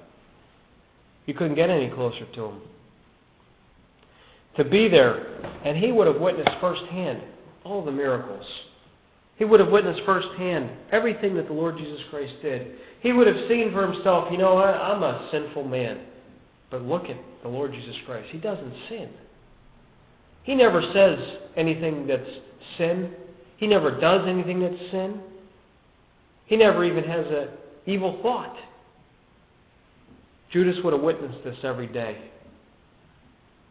You 1.26 1.34
couldn't 1.34 1.56
get 1.56 1.70
any 1.70 1.90
closer 1.90 2.26
to 2.36 2.46
him. 2.46 2.62
To 4.58 4.66
be 4.66 4.90
there, 4.90 5.40
and 5.64 5.78
he 5.78 5.92
would 5.92 6.08
have 6.08 6.20
witnessed 6.20 6.52
firsthand 6.60 7.22
all 7.64 7.86
the 7.86 7.92
miracles. 7.92 8.46
He 9.38 9.46
would 9.46 9.62
have 9.62 9.70
witnessed 9.70 10.02
firsthand 10.06 10.70
everything 10.92 11.36
that 11.36 11.48
the 11.48 11.54
Lord 11.54 11.78
Jesus 11.78 12.02
Christ 12.10 12.34
did. 12.42 12.76
He 13.00 13.14
would 13.14 13.28
have 13.28 13.48
seen 13.48 13.72
for 13.72 13.90
himself, 13.90 14.28
you 14.32 14.38
know, 14.38 14.58
I, 14.58 14.92
I'm 14.92 15.04
a 15.04 15.30
sinful 15.32 15.64
man. 15.64 16.02
But 16.72 16.84
look 16.84 17.06
at 17.06 17.18
the 17.42 17.50
Lord 17.50 17.72
Jesus 17.72 17.96
Christ. 18.06 18.30
He 18.32 18.38
doesn't 18.38 18.74
sin. 18.88 19.10
He 20.44 20.56
never 20.56 20.82
says 20.94 21.20
anything 21.58 22.08
that's 22.08 22.30
sin. 22.78 23.12
He 23.58 23.68
never 23.68 24.00
does 24.00 24.28
anything 24.28 24.62
that's 24.62 24.92
sin. 24.92 25.22
He 26.46 26.56
never 26.56 26.84
even 26.84 27.04
has 27.04 27.26
an 27.28 27.50
evil 27.86 28.20
thought. 28.22 28.56
Judas 30.52 30.78
would 30.84 30.94
have 30.94 31.02
witnessed 31.02 31.44
this 31.44 31.58
every 31.64 31.88
day. 31.88 32.18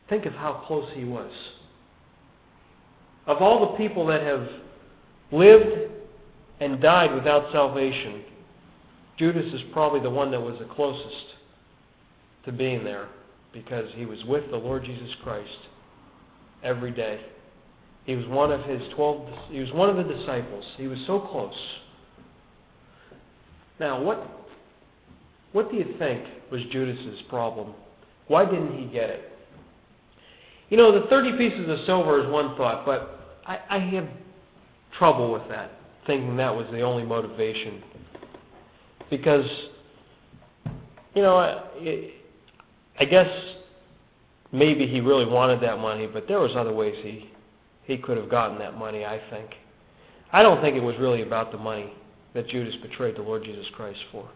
Think 0.09 0.27
of 0.27 0.33
how 0.33 0.65
close 0.67 0.89
he 0.95 1.05
was. 1.05 1.31
Of 3.27 3.39
all 3.39 3.73
the 3.73 3.79
people 3.79 4.07
that 4.07 4.23
have 4.23 4.49
lived 5.33 5.93
and 6.61 6.81
died 6.81 7.15
without 7.15 7.53
salvation, 7.53 8.23
Judas 9.19 9.53
is 9.53 9.61
probably 9.73 10.01
the 10.01 10.11
one 10.11 10.31
that 10.31 10.41
was 10.41 10.57
the 10.59 10.73
closest 10.75 11.38
to 12.49 12.53
being 12.53 12.83
there 12.83 13.09
because 13.53 13.87
he 13.95 14.07
was 14.07 14.19
with 14.27 14.51
the 14.51 14.57
Lord 14.57 14.85
Jesus 14.85 15.11
Christ 15.23 15.59
every 16.65 16.91
day. 16.91 17.21
He 18.05 18.17
was 18.17 18.27
one 18.27 18.51
of 18.51 18.63
his 18.63 18.81
12 18.97 19.29
he 19.51 19.61
was 19.61 19.71
one 19.73 19.91
of 19.91 19.97
the 19.97 20.15
disciples. 20.15 20.65
He 20.77 20.87
was 20.89 20.99
so 21.07 21.21
close. 21.21 21.55
Now, 23.79 24.03
what 24.03 24.27
what 25.53 25.71
do 25.71 25.77
you 25.77 25.95
think 25.99 26.25
was 26.51 26.63
Judas's 26.73 27.21
problem? 27.29 27.75
Why 28.29 28.45
didn't 28.45 28.79
he 28.79 28.87
get 28.87 29.11
it? 29.11 29.33
You 30.71 30.77
know, 30.77 30.93
the 31.01 31.07
30 31.09 31.39
pieces 31.39 31.69
of 31.69 31.79
silver 31.87 32.23
is 32.23 32.31
one 32.31 32.57
thought, 32.57 32.85
but 32.85 33.39
I, 33.47 33.59
I 33.71 33.79
have 33.79 34.07
trouble 34.99 35.33
with 35.33 35.49
that, 35.49 35.73
thinking 36.07 36.37
that 36.37 36.55
was 36.55 36.67
the 36.71 36.83
only 36.83 37.05
motivation. 37.05 37.83
Because, 39.09 39.47
you 41.15 41.23
know, 41.23 41.65
I 43.01 43.05
guess 43.05 43.29
maybe 44.53 44.87
he 44.87 45.01
really 45.01 45.27
wanted 45.27 45.61
that 45.63 45.79
money, 45.79 46.07
but 46.07 46.27
there 46.29 46.41
was 46.41 46.53
other 46.57 46.73
ways 46.73 46.95
he 47.03 47.31
he 47.85 47.97
could 47.97 48.19
have 48.19 48.29
gotten 48.29 48.59
that 48.59 48.77
money, 48.77 49.07
I 49.07 49.19
think. 49.31 49.51
I 50.31 50.43
don't 50.43 50.61
think 50.61 50.77
it 50.77 50.83
was 50.83 50.95
really 50.99 51.23
about 51.23 51.53
the 51.53 51.59
money 51.59 51.91
that 52.35 52.47
Judas 52.49 52.75
betrayed 52.83 53.17
the 53.17 53.23
Lord 53.23 53.45
Jesus 53.45 53.65
Christ 53.75 53.99
for. 54.13 54.29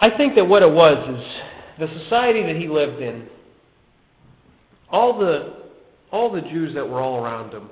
I 0.00 0.10
think 0.16 0.34
that 0.34 0.44
what 0.44 0.62
it 0.62 0.70
was 0.70 0.98
is 1.08 1.88
the 1.88 2.00
society 2.02 2.42
that 2.42 2.56
he 2.56 2.68
lived 2.68 3.00
in, 3.00 3.28
all 4.90 5.18
the 5.18 5.62
all 6.10 6.32
the 6.32 6.40
Jews 6.42 6.74
that 6.74 6.88
were 6.88 7.00
all 7.00 7.22
around 7.22 7.52
him 7.52 7.68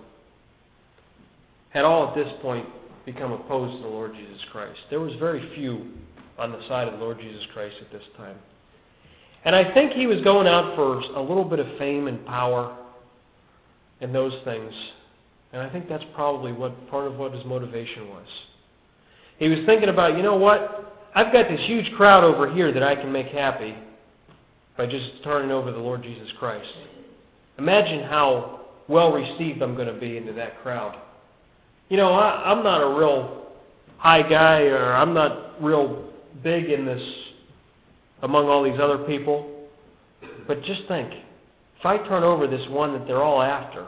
had 1.71 1.85
all 1.85 2.09
at 2.09 2.15
this 2.15 2.33
point 2.43 2.67
become 3.05 3.33
opposed 3.33 3.77
to 3.77 3.83
the 3.83 3.89
Lord 3.89 4.13
Jesus 4.15 4.43
Christ. 4.51 4.79
There 4.91 5.01
was 5.01 5.15
very 5.19 5.55
few 5.55 5.87
on 6.39 6.53
the 6.53 6.61
side 6.69 6.87
of 6.89 6.95
the 6.95 7.01
Lord 7.05 7.19
Jesus 7.21 7.43
Christ 7.53 7.77
at 7.81 7.91
this 7.91 8.03
time. 8.17 8.37
And 9.45 9.57
I 9.57 9.73
think 9.75 9.93
he 9.93 10.07
was 10.07 10.21
going 10.23 10.47
out 10.47 10.77
for 10.77 10.99
a 10.99 11.21
little 11.21 11.45
bit 11.45 11.59
of 11.59 11.67
fame 11.79 12.07
and 12.07 12.25
power 12.27 12.77
and 14.01 14.15
those 14.15 14.35
things. 14.45 14.73
And 15.53 15.61
I 15.61 15.69
think 15.69 15.89
that's 15.89 16.05
probably 16.15 16.53
what 16.53 16.89
part 16.91 17.07
of 17.07 17.17
what 17.19 17.33
his 17.33 17.45
motivation 17.45 18.09
was. 18.09 18.27
He 19.39 19.49
was 19.49 19.59
thinking 19.67 19.89
about, 19.89 20.17
you 20.17 20.23
know 20.23 20.37
what? 20.37 21.11
I've 21.15 21.33
got 21.33 21.49
this 21.49 21.61
huge 21.67 21.93
crowd 21.93 22.25
over 22.25 22.53
here 22.53 22.73
that 22.73 22.83
I 22.83 22.95
can 22.95 23.13
make 23.13 23.27
happy 23.27 23.75
by 24.77 24.87
just 24.87 25.11
turning 25.25 25.51
over 25.51 25.71
the 25.71 25.79
Lord 25.79 26.03
Jesus 26.03 26.29
Christ. 26.39 26.69
Imagine 27.59 28.05
how 28.05 28.61
well 28.89 29.13
received 29.13 29.61
I'm 29.63 29.75
going 29.75 29.93
to 29.93 30.01
be 30.01 30.17
into 30.17 30.33
that 30.35 30.63
crowd. 30.63 30.99
You 31.89 31.97
know, 31.97 32.15
I, 32.15 32.51
I'm 32.51 32.63
not 32.65 32.81
a 32.81 32.99
real 32.99 33.49
high 33.99 34.23
guy, 34.23 34.63
or 34.63 34.95
I'm 34.95 35.13
not 35.13 35.63
real 35.63 36.11
big 36.43 36.71
in 36.71 36.87
this 36.87 37.03
among 38.23 38.49
all 38.49 38.63
these 38.63 38.81
other 38.81 38.99
people. 38.99 39.49
But 40.47 40.63
just 40.65 40.83
think 40.89 41.13
if 41.79 41.87
I 41.87 41.99
turn 42.09 42.23
over 42.23 42.47
this 42.47 42.67
one 42.69 42.93
that 42.93 43.07
they're 43.07 43.23
all 43.23 43.43
after, 43.43 43.83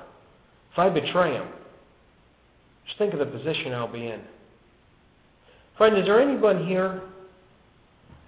if 0.72 0.78
I 0.78 0.88
betray 0.88 1.34
him, 1.34 1.48
just 2.86 2.98
think 2.98 3.12
of 3.12 3.20
the 3.20 3.26
position 3.26 3.72
I'll 3.72 3.90
be 3.90 4.06
in. 4.06 4.20
Friend, 5.78 5.96
is 5.96 6.04
there 6.04 6.20
anyone 6.20 6.66
here 6.66 7.02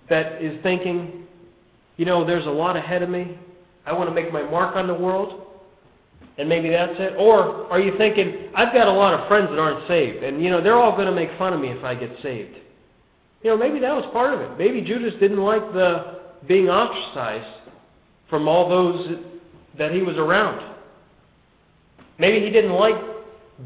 that 0.09 0.42
is 0.42 0.61
thinking, 0.62 1.27
you 1.97 2.05
know, 2.05 2.25
there's 2.25 2.47
a 2.47 2.51
lot 2.51 2.77
ahead 2.77 3.03
of 3.03 3.11
me. 3.11 3.38
I 3.85 3.92
want 3.92 4.09
to 4.09 4.14
make 4.14 4.33
my 4.33 4.42
mark 4.42 4.77
on 4.77 4.87
the 4.87 4.95
world, 4.95 5.47
and 6.38 6.49
maybe 6.49 6.71
that's 6.71 6.95
it? 6.99 7.14
Or 7.19 7.71
are 7.71 7.81
you 7.81 7.97
thinking, 7.99 8.51
I've 8.55 8.73
got 8.73 8.88
a 8.88 8.92
lot 8.92 9.14
of 9.14 9.29
friends 9.29 9.49
that 9.51 9.59
aren't 9.59 9.87
saved, 9.87 10.25
and, 10.25 10.42
you 10.42 10.51
know, 10.51 10.62
they're 10.62 10.79
all 10.79 10.92
going 10.92 11.07
to 11.07 11.14
make 11.14 11.31
fun 11.38 11.53
of 11.53 11.61
me 11.61 11.69
if 11.69 11.85
I 11.85 11.95
get 11.95 12.11
saved? 12.23 12.57
You 13.47 13.53
know, 13.53 13.59
maybe 13.59 13.79
that 13.79 13.95
was 13.95 14.05
part 14.13 14.35
of 14.35 14.41
it. 14.41 14.59
Maybe 14.59 14.81
Judas 14.81 15.15
didn't 15.21 15.39
like 15.39 15.63
the 15.73 16.19
being 16.49 16.69
ostracized 16.69 17.63
from 18.29 18.49
all 18.49 18.69
those 18.69 19.19
that 19.79 19.93
he 19.93 20.03
was 20.03 20.17
around. 20.17 20.75
Maybe 22.19 22.45
he 22.45 22.51
didn't 22.51 22.73
like 22.73 22.97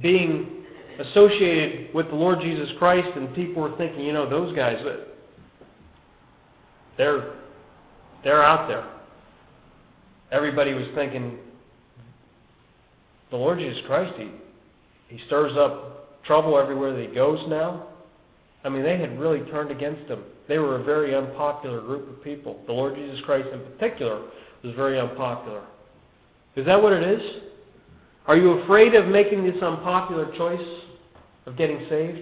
being 0.03 0.65
associated 0.99 1.95
with 1.95 2.09
the 2.09 2.15
Lord 2.15 2.43
Jesus 2.43 2.69
Christ, 2.79 3.09
and 3.17 3.35
people 3.35 3.63
were 3.63 3.75
thinking, 3.79 4.01
you 4.01 4.13
know, 4.13 4.29
those 4.29 4.55
guys, 4.55 4.77
uh, 4.85 4.97
they're 6.99 7.33
they're 8.23 8.45
out 8.45 8.69
there. 8.69 8.87
Everybody 10.31 10.75
was 10.75 10.89
thinking, 10.95 11.39
the 13.31 13.37
Lord 13.39 13.59
Jesus 13.59 13.81
Christ, 13.87 14.13
he 14.19 14.31
he 15.09 15.25
stirs 15.25 15.57
up 15.57 16.23
trouble 16.27 16.59
everywhere 16.59 16.93
that 16.93 17.09
he 17.09 17.15
goes 17.15 17.39
now. 17.49 17.87
I 18.63 18.69
mean, 18.69 18.83
they 18.83 18.99
had 18.99 19.19
really 19.19 19.41
turned 19.51 19.71
against 19.71 20.09
him. 20.09 20.23
They 20.49 20.59
were 20.59 20.77
a 20.77 20.85
very 20.85 21.15
unpopular 21.15 21.81
group 21.81 22.09
of 22.09 22.23
people. 22.23 22.61
The 22.67 22.73
Lord 22.73 22.95
Jesus 22.95 23.21
Christ, 23.25 23.49
in 23.53 23.61
particular, 23.61 24.21
was 24.63 24.75
very 24.75 25.01
unpopular. 25.01 25.63
Is 26.57 26.67
that 26.67 26.83
what 26.83 26.93
it 26.93 27.03
is? 27.03 27.43
Are 28.27 28.37
you 28.37 28.61
afraid 28.61 28.95
of 28.95 29.07
making 29.07 29.45
this 29.45 29.61
unpopular 29.63 30.37
choice 30.37 30.67
of 31.47 31.57
getting 31.57 31.87
saved? 31.89 32.19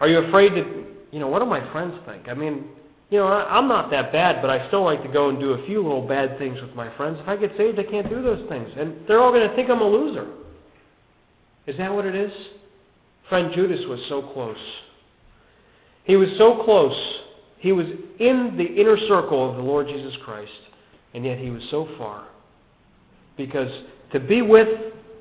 Are 0.00 0.08
you 0.08 0.18
afraid 0.18 0.52
that, 0.52 0.66
you 1.10 1.18
know, 1.18 1.28
what 1.28 1.40
do 1.40 1.46
my 1.46 1.72
friends 1.72 1.94
think? 2.06 2.28
I 2.28 2.34
mean, 2.34 2.66
you 3.10 3.18
know, 3.18 3.26
I, 3.26 3.56
I'm 3.56 3.66
not 3.66 3.90
that 3.90 4.12
bad, 4.12 4.42
but 4.42 4.50
I 4.50 4.68
still 4.68 4.84
like 4.84 5.02
to 5.02 5.08
go 5.08 5.30
and 5.30 5.40
do 5.40 5.52
a 5.52 5.66
few 5.66 5.82
little 5.82 6.06
bad 6.06 6.38
things 6.38 6.60
with 6.60 6.74
my 6.74 6.94
friends. 6.96 7.18
If 7.20 7.28
I 7.28 7.36
get 7.36 7.52
saved, 7.56 7.78
I 7.78 7.84
can't 7.84 8.08
do 8.08 8.22
those 8.22 8.46
things. 8.48 8.68
And 8.76 9.06
they're 9.08 9.20
all 9.20 9.32
going 9.32 9.48
to 9.48 9.56
think 9.56 9.70
I'm 9.70 9.80
a 9.80 9.88
loser. 9.88 10.28
Is 11.68 11.76
that 11.76 11.92
what 11.92 12.06
it 12.06 12.14
is? 12.14 12.32
Friend 13.28 13.52
Judas 13.54 13.80
was 13.86 14.00
so 14.08 14.22
close. 14.32 14.56
He 16.04 16.16
was 16.16 16.30
so 16.38 16.64
close. 16.64 16.96
He 17.58 17.72
was 17.72 17.86
in 18.18 18.54
the 18.56 18.64
inner 18.64 18.96
circle 19.06 19.50
of 19.50 19.56
the 19.56 19.62
Lord 19.62 19.86
Jesus 19.86 20.14
Christ, 20.24 20.50
and 21.12 21.26
yet 21.26 21.38
he 21.38 21.50
was 21.50 21.62
so 21.70 21.86
far. 21.98 22.26
Because 23.36 23.68
to 24.12 24.18
be 24.18 24.40
with 24.40 24.68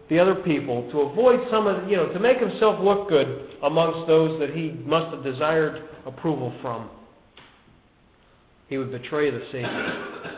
the 0.09 0.19
other 0.19 0.35
people, 0.35 0.89
to 0.91 1.01
avoid 1.01 1.41
some 1.51 1.67
of, 1.67 1.89
you 1.89 1.97
know, 1.97 2.07
to 2.13 2.19
make 2.19 2.37
himself 2.37 2.79
look 2.81 3.09
good 3.09 3.49
amongst 3.61 4.07
those 4.07 4.39
that 4.39 4.51
he 4.51 4.71
must 4.85 5.13
have 5.13 5.25
desired 5.25 5.89
approval 6.05 6.53
from, 6.61 6.89
he 8.69 8.77
would 8.77 8.91
betray 8.91 9.31
the 9.31 9.41
Savior. 9.51 10.33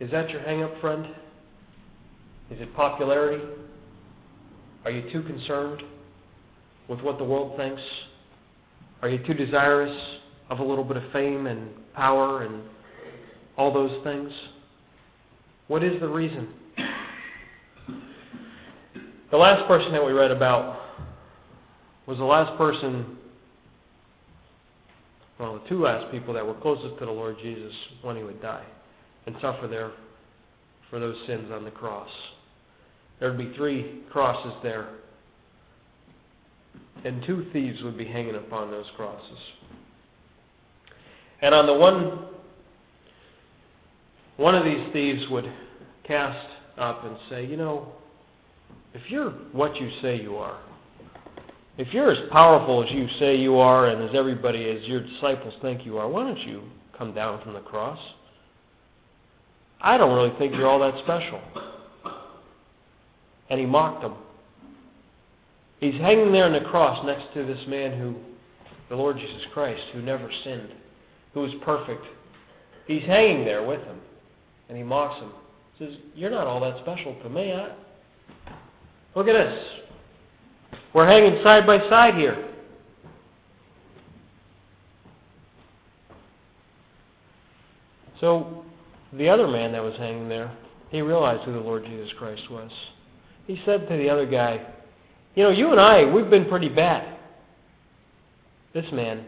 Is 0.00 0.10
that 0.10 0.30
your 0.30 0.40
hang 0.40 0.62
up, 0.62 0.80
friend? 0.80 1.06
Is 2.50 2.60
it 2.60 2.74
popularity? 2.74 3.44
Are 4.84 4.90
you 4.90 5.10
too 5.12 5.22
concerned 5.22 5.82
with 6.88 7.00
what 7.00 7.18
the 7.18 7.24
world 7.24 7.56
thinks? 7.58 7.82
Are 9.02 9.08
you 9.08 9.18
too 9.26 9.34
desirous 9.34 9.96
of 10.48 10.60
a 10.60 10.64
little 10.64 10.84
bit 10.84 10.96
of 10.96 11.02
fame 11.12 11.46
and 11.46 11.68
power 11.94 12.42
and 12.42 12.62
all 13.56 13.72
those 13.72 14.02
things? 14.02 14.32
What 15.68 15.84
is 15.84 16.00
the 16.00 16.08
reason? 16.08 16.48
The 19.30 19.36
last 19.36 19.68
person 19.68 19.92
that 19.92 20.04
we 20.04 20.12
read 20.12 20.30
about 20.30 20.80
was 22.06 22.16
the 22.16 22.24
last 22.24 22.56
person, 22.56 23.18
well, 25.38 25.60
the 25.62 25.68
two 25.68 25.82
last 25.82 26.10
people 26.10 26.32
that 26.32 26.46
were 26.46 26.54
closest 26.54 26.98
to 26.98 27.04
the 27.04 27.12
Lord 27.12 27.36
Jesus 27.42 27.72
when 28.00 28.16
he 28.16 28.22
would 28.22 28.40
die 28.40 28.64
and 29.26 29.36
suffer 29.42 29.68
there 29.68 29.92
for 30.88 30.98
those 30.98 31.16
sins 31.26 31.50
on 31.52 31.64
the 31.64 31.70
cross. 31.70 32.08
There 33.20 33.30
would 33.30 33.38
be 33.38 33.56
three 33.56 34.02
crosses 34.10 34.52
there. 34.62 34.88
And 37.04 37.22
two 37.26 37.46
thieves 37.52 37.82
would 37.82 37.96
be 37.96 38.06
hanging 38.06 38.34
upon 38.34 38.70
those 38.70 38.86
crosses. 38.96 39.38
And 41.40 41.54
on 41.54 41.66
the 41.66 41.74
one 41.74 42.26
one 44.36 44.54
of 44.54 44.64
these 44.64 44.92
thieves 44.92 45.22
would 45.30 45.52
cast 46.04 46.48
up 46.78 47.04
and 47.04 47.16
say, 47.28 47.44
you 47.44 47.56
know, 47.56 47.88
if 48.94 49.02
you're 49.08 49.30
what 49.52 49.76
you 49.76 49.90
say 50.00 50.20
you 50.20 50.36
are, 50.36 50.58
if 51.76 51.92
you're 51.92 52.12
as 52.12 52.30
powerful 52.30 52.84
as 52.84 52.90
you 52.90 53.06
say 53.18 53.36
you 53.36 53.58
are 53.58 53.88
and 53.88 54.08
as 54.08 54.14
everybody, 54.14 54.64
as 54.70 54.82
your 54.88 55.00
disciples 55.00 55.54
think 55.60 55.84
you 55.84 55.98
are, 55.98 56.08
why 56.08 56.24
don't 56.24 56.40
you 56.40 56.62
come 56.96 57.14
down 57.14 57.42
from 57.42 57.52
the 57.52 57.60
cross? 57.60 57.98
I 59.80 59.96
don't 59.96 60.14
really 60.14 60.36
think 60.38 60.54
you're 60.54 60.68
all 60.68 60.80
that 60.80 61.00
special. 61.04 61.40
And 63.50 63.58
he 63.58 63.66
mocked 63.66 64.02
them. 64.02 64.14
He's 65.80 66.00
hanging 66.00 66.32
there 66.32 66.44
on 66.44 66.52
the 66.52 66.68
cross 66.68 67.04
next 67.06 67.32
to 67.34 67.46
this 67.46 67.60
man 67.68 67.98
who, 67.98 68.16
the 68.88 68.96
Lord 68.96 69.16
Jesus 69.16 69.42
Christ, 69.52 69.82
who 69.92 70.02
never 70.02 70.30
sinned, 70.44 70.70
who 71.34 71.40
was 71.40 71.52
perfect. 71.64 72.04
He's 72.86 73.02
hanging 73.02 73.44
there 73.44 73.62
with 73.62 73.80
him. 73.80 73.98
And 74.68 74.76
he 74.76 74.82
mocks 74.82 75.20
him. 75.20 75.30
He 75.76 75.84
says, 75.86 75.94
You're 76.14 76.30
not 76.30 76.46
all 76.46 76.60
that 76.60 76.82
special 76.82 77.16
to 77.22 77.30
me. 77.30 77.52
I... 77.52 77.74
Look 79.14 79.28
at 79.28 79.32
this. 79.32 79.64
We're 80.94 81.06
hanging 81.06 81.42
side 81.42 81.66
by 81.66 81.78
side 81.88 82.14
here. 82.14 82.48
So, 88.20 88.64
the 89.12 89.28
other 89.28 89.46
man 89.46 89.72
that 89.72 89.82
was 89.82 89.94
hanging 89.96 90.28
there, 90.28 90.54
he 90.90 91.02
realized 91.02 91.44
who 91.44 91.52
the 91.52 91.60
Lord 91.60 91.84
Jesus 91.84 92.08
Christ 92.18 92.42
was. 92.50 92.70
He 93.48 93.58
said 93.64 93.88
to 93.88 93.96
the 93.96 94.10
other 94.10 94.26
guy, 94.26 94.60
You 95.34 95.42
know, 95.42 95.50
you 95.50 95.72
and 95.72 95.80
I, 95.80 96.04
we've 96.04 96.28
been 96.28 96.48
pretty 96.48 96.68
bad. 96.68 97.16
This 98.74 98.84
man 98.92 99.24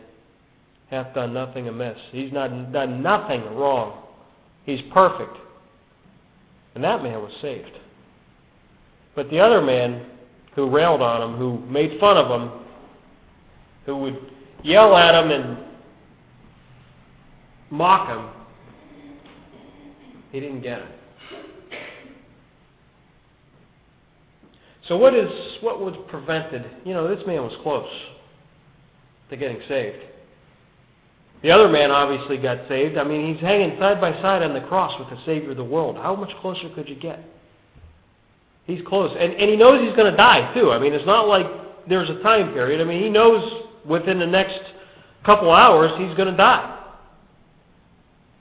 hath 0.91 1.15
done 1.15 1.33
nothing 1.33 1.69
amiss. 1.69 1.97
He's 2.13 2.31
not 2.31 2.71
done 2.71 3.03
nothing 3.03 3.41
wrong. 3.57 4.03
He's 4.67 4.81
perfect. 4.93 5.37
And 6.75 6.85
that 6.85 7.03
man 7.03 7.15
was 7.15 7.33
saved. 7.41 7.71
But 9.17 9.31
the 9.31 9.41
other 9.41 9.63
man 9.63 10.05
who 10.55 10.69
railed 10.69 11.01
on 11.01 11.31
him, 11.31 11.39
who 11.39 11.59
made 11.71 11.99
fun 11.99 12.19
of 12.19 12.41
him, 12.41 12.51
who 13.87 13.97
would 13.97 14.19
yell 14.63 14.95
at 14.97 15.15
him 15.15 15.31
and 15.31 15.59
mock 17.71 18.09
him, 18.09 18.29
he 20.31 20.41
didn't 20.41 20.61
get 20.61 20.81
it. 20.81 21.00
So 24.91 24.97
what 24.97 25.15
is 25.15 25.31
what 25.61 25.79
was 25.81 25.95
prevented? 26.09 26.69
You 26.85 26.95
know, 26.95 27.07
this 27.07 27.25
man 27.25 27.45
was 27.45 27.57
close 27.63 27.89
to 29.31 29.37
getting 29.37 29.61
saved. 29.69 30.03
The 31.45 31.53
other 31.53 31.69
man 31.69 31.93
obviously 31.93 32.39
got 32.39 32.67
saved. 32.69 32.99
I 32.99 33.05
mean, 33.05 33.33
he's 33.33 33.41
hanging 33.41 33.79
side 33.79 34.01
by 34.01 34.11
side 34.21 34.43
on 34.43 34.53
the 34.53 34.67
cross 34.67 34.99
with 34.99 35.09
the 35.09 35.25
Savior 35.25 35.53
of 35.53 35.59
the 35.59 35.65
world. 35.65 35.97
How 35.97 36.17
much 36.17 36.31
closer 36.41 36.69
could 36.75 36.89
you 36.89 36.97
get? 36.97 37.25
He's 38.67 38.81
close. 38.85 39.17
And, 39.17 39.33
and 39.33 39.49
he 39.49 39.55
knows 39.55 39.81
he's 39.81 39.95
going 39.95 40.11
to 40.11 40.17
die, 40.17 40.53
too. 40.55 40.73
I 40.73 40.81
mean, 40.81 40.93
it's 40.93 41.07
not 41.07 41.29
like 41.29 41.47
there's 41.89 42.11
a 42.11 42.21
time 42.25 42.53
period. 42.53 42.81
I 42.81 42.85
mean, 42.85 43.01
he 43.01 43.09
knows 43.09 43.63
within 43.87 44.19
the 44.19 44.27
next 44.27 44.59
couple 45.25 45.53
hours 45.53 45.93
he's 45.99 46.17
going 46.17 46.31
to 46.33 46.37
die. 46.37 46.85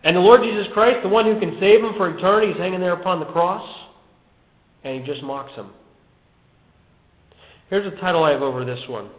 And 0.04 0.16
the 0.16 0.20
Lord 0.20 0.42
Jesus 0.42 0.66
Christ, 0.74 1.04
the 1.04 1.10
one 1.10 1.26
who 1.26 1.40
can 1.40 1.58
save 1.60 1.84
him 1.84 1.94
for 1.96 2.10
eternity, 2.10 2.54
is 2.54 2.58
hanging 2.58 2.80
there 2.80 2.94
upon 2.94 3.20
the 3.20 3.28
cross, 3.28 3.70
and 4.84 5.00
he 5.00 5.06
just 5.06 5.22
mocks 5.22 5.54
him. 5.54 5.70
Here's 7.70 7.86
a 7.92 7.96
title 8.00 8.24
I 8.24 8.32
have 8.32 8.42
over 8.42 8.66
this 8.66 8.80
one. 8.88 9.10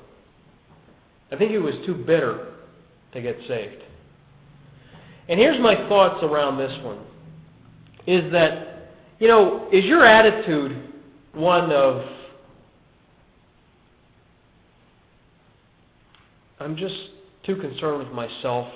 I 1.31 1.37
think 1.37 1.51
he 1.53 1.59
was 1.59 1.75
too 1.87 1.95
bitter 1.95 2.49
to 3.13 3.23
get 3.23 3.37
saved. 3.47 3.83
And 5.29 5.39
here's 5.39 5.61
my 5.61 5.77
thoughts 5.89 6.23
around 6.25 6.59
this 6.59 6.77
one 6.85 6.99
is 8.07 8.33
that, 8.33 8.91
you 9.21 9.29
know, 9.29 9.69
is 9.73 9.85
your 9.85 10.05
attitude 10.05 10.93
one 11.35 11.71
of, 11.71 12.05
I'm 16.59 16.77
just 16.77 16.95
too 17.45 17.57
concerned 17.57 17.99
with 17.99 18.13
myself, 18.13 18.69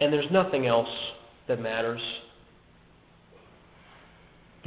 and 0.00 0.12
there's 0.12 0.30
nothing 0.30 0.66
else 0.66 0.88
that 1.46 1.60
matters? 1.60 2.00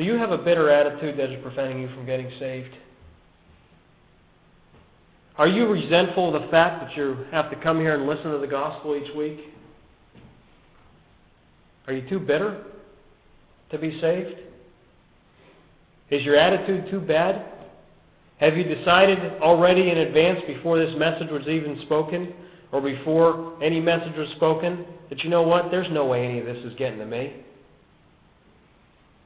Do 0.01 0.07
you 0.07 0.15
have 0.15 0.31
a 0.31 0.37
bitter 0.39 0.71
attitude 0.71 1.19
that 1.19 1.29
is 1.29 1.39
preventing 1.43 1.79
you 1.79 1.87
from 1.89 2.07
getting 2.07 2.27
saved? 2.39 2.73
Are 5.37 5.47
you 5.47 5.67
resentful 5.67 6.35
of 6.35 6.41
the 6.41 6.47
fact 6.47 6.83
that 6.83 6.97
you 6.97 7.23
have 7.29 7.51
to 7.51 7.55
come 7.57 7.79
here 7.79 7.93
and 7.93 8.07
listen 8.07 8.31
to 8.31 8.39
the 8.39 8.47
gospel 8.47 8.95
each 8.95 9.15
week? 9.15 9.37
Are 11.85 11.93
you 11.93 12.09
too 12.09 12.19
bitter 12.19 12.63
to 13.69 13.77
be 13.77 14.01
saved? 14.01 14.39
Is 16.09 16.23
your 16.23 16.35
attitude 16.35 16.89
too 16.89 17.01
bad? 17.01 17.45
Have 18.39 18.57
you 18.57 18.63
decided 18.63 19.19
already 19.39 19.91
in 19.91 19.99
advance 19.99 20.39
before 20.47 20.83
this 20.83 20.95
message 20.97 21.29
was 21.29 21.47
even 21.47 21.79
spoken 21.85 22.33
or 22.71 22.81
before 22.81 23.63
any 23.63 23.79
message 23.79 24.17
was 24.17 24.29
spoken 24.35 24.83
that 25.11 25.23
you 25.23 25.29
know 25.29 25.43
what? 25.43 25.69
There's 25.69 25.91
no 25.91 26.07
way 26.07 26.25
any 26.25 26.39
of 26.39 26.47
this 26.47 26.57
is 26.65 26.73
getting 26.79 26.97
to 26.97 27.05
me. 27.05 27.43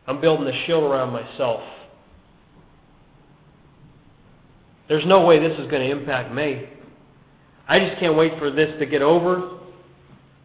I'm 0.07 0.21
building 0.21 0.47
a 0.47 0.65
shield 0.65 0.83
around 0.83 1.11
myself. 1.11 1.61
There's 4.87 5.05
no 5.05 5.25
way 5.25 5.39
this 5.39 5.57
is 5.59 5.69
going 5.71 5.87
to 5.87 5.91
impact 5.91 6.33
me. 6.33 6.69
I 7.67 7.79
just 7.79 7.99
can't 7.99 8.15
wait 8.15 8.37
for 8.37 8.51
this 8.51 8.69
to 8.79 8.85
get 8.85 9.01
over, 9.01 9.57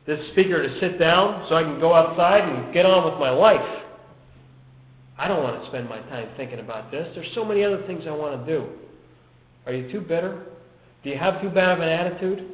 this 0.06 0.18
speaker 0.32 0.62
to 0.62 0.80
sit 0.80 0.98
down 0.98 1.46
so 1.48 1.54
I 1.54 1.62
can 1.62 1.78
go 1.78 1.92
outside 1.92 2.48
and 2.48 2.72
get 2.72 2.86
on 2.86 3.10
with 3.10 3.20
my 3.20 3.30
life. 3.30 3.84
I 5.18 5.28
don't 5.28 5.42
want 5.42 5.62
to 5.62 5.68
spend 5.68 5.88
my 5.88 6.00
time 6.08 6.28
thinking 6.38 6.60
about 6.60 6.90
this. 6.90 7.06
There's 7.14 7.28
so 7.34 7.44
many 7.44 7.62
other 7.62 7.84
things 7.86 8.04
I 8.06 8.12
want 8.12 8.46
to 8.46 8.50
do. 8.50 8.66
Are 9.66 9.74
you 9.74 9.92
too 9.92 10.00
bitter? 10.00 10.46
Do 11.04 11.10
you 11.10 11.18
have 11.18 11.42
too 11.42 11.50
bad 11.50 11.72
of 11.72 11.80
an 11.80 11.88
attitude? 11.90 12.50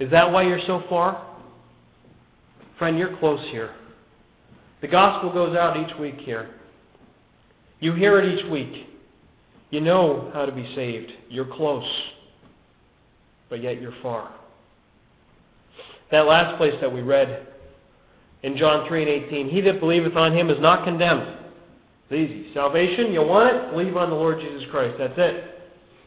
Is 0.00 0.10
that 0.10 0.30
why 0.30 0.42
you're 0.42 0.60
so 0.66 0.82
far? 0.90 1.26
Friend, 2.78 2.98
you're 2.98 3.16
close 3.16 3.40
here. 3.50 3.74
The 4.84 4.90
gospel 4.90 5.32
goes 5.32 5.56
out 5.56 5.78
each 5.78 5.98
week 5.98 6.16
here. 6.26 6.50
You 7.80 7.94
hear 7.94 8.20
it 8.20 8.38
each 8.38 8.50
week. 8.50 8.86
You 9.70 9.80
know 9.80 10.30
how 10.34 10.44
to 10.44 10.52
be 10.52 10.70
saved. 10.76 11.10
You're 11.30 11.50
close, 11.56 11.88
but 13.48 13.62
yet 13.62 13.80
you're 13.80 13.94
far. 14.02 14.30
That 16.10 16.26
last 16.26 16.58
place 16.58 16.74
that 16.82 16.92
we 16.92 17.00
read 17.00 17.46
in 18.42 18.58
John 18.58 18.86
3 18.86 19.00
and 19.04 19.24
18 19.24 19.48
He 19.48 19.62
that 19.62 19.80
believeth 19.80 20.16
on 20.16 20.36
him 20.36 20.50
is 20.50 20.58
not 20.60 20.84
condemned. 20.84 21.34
It's 22.10 22.30
easy. 22.30 22.52
Salvation, 22.52 23.10
you 23.10 23.22
want 23.22 23.56
it? 23.56 23.70
Believe 23.70 23.96
on 23.96 24.10
the 24.10 24.16
Lord 24.16 24.38
Jesus 24.38 24.68
Christ. 24.70 24.96
That's 24.98 25.14
it. 25.16 25.44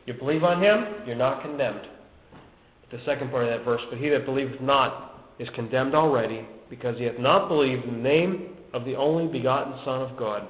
You 0.05 0.13
believe 0.13 0.43
on 0.43 0.61
him, 0.61 1.03
you're 1.07 1.15
not 1.15 1.41
condemned. 1.41 1.87
The 2.91 2.99
second 3.07 3.31
part 3.31 3.45
of 3.45 3.49
that 3.49 3.65
verse, 3.65 3.81
but 3.89 3.97
he 3.97 4.09
that 4.09 4.27
believeth 4.27 4.61
not 4.61 5.31
is 5.39 5.49
condemned 5.55 5.95
already, 5.95 6.47
because 6.69 6.95
he 6.99 7.05
hath 7.05 7.17
not 7.17 7.47
believed 7.47 7.83
in 7.83 7.93
the 7.95 8.03
name 8.03 8.53
of 8.73 8.85
the 8.85 8.95
only 8.95 9.27
begotten 9.27 9.73
Son 9.85 10.01
of 10.01 10.17
God. 10.17 10.47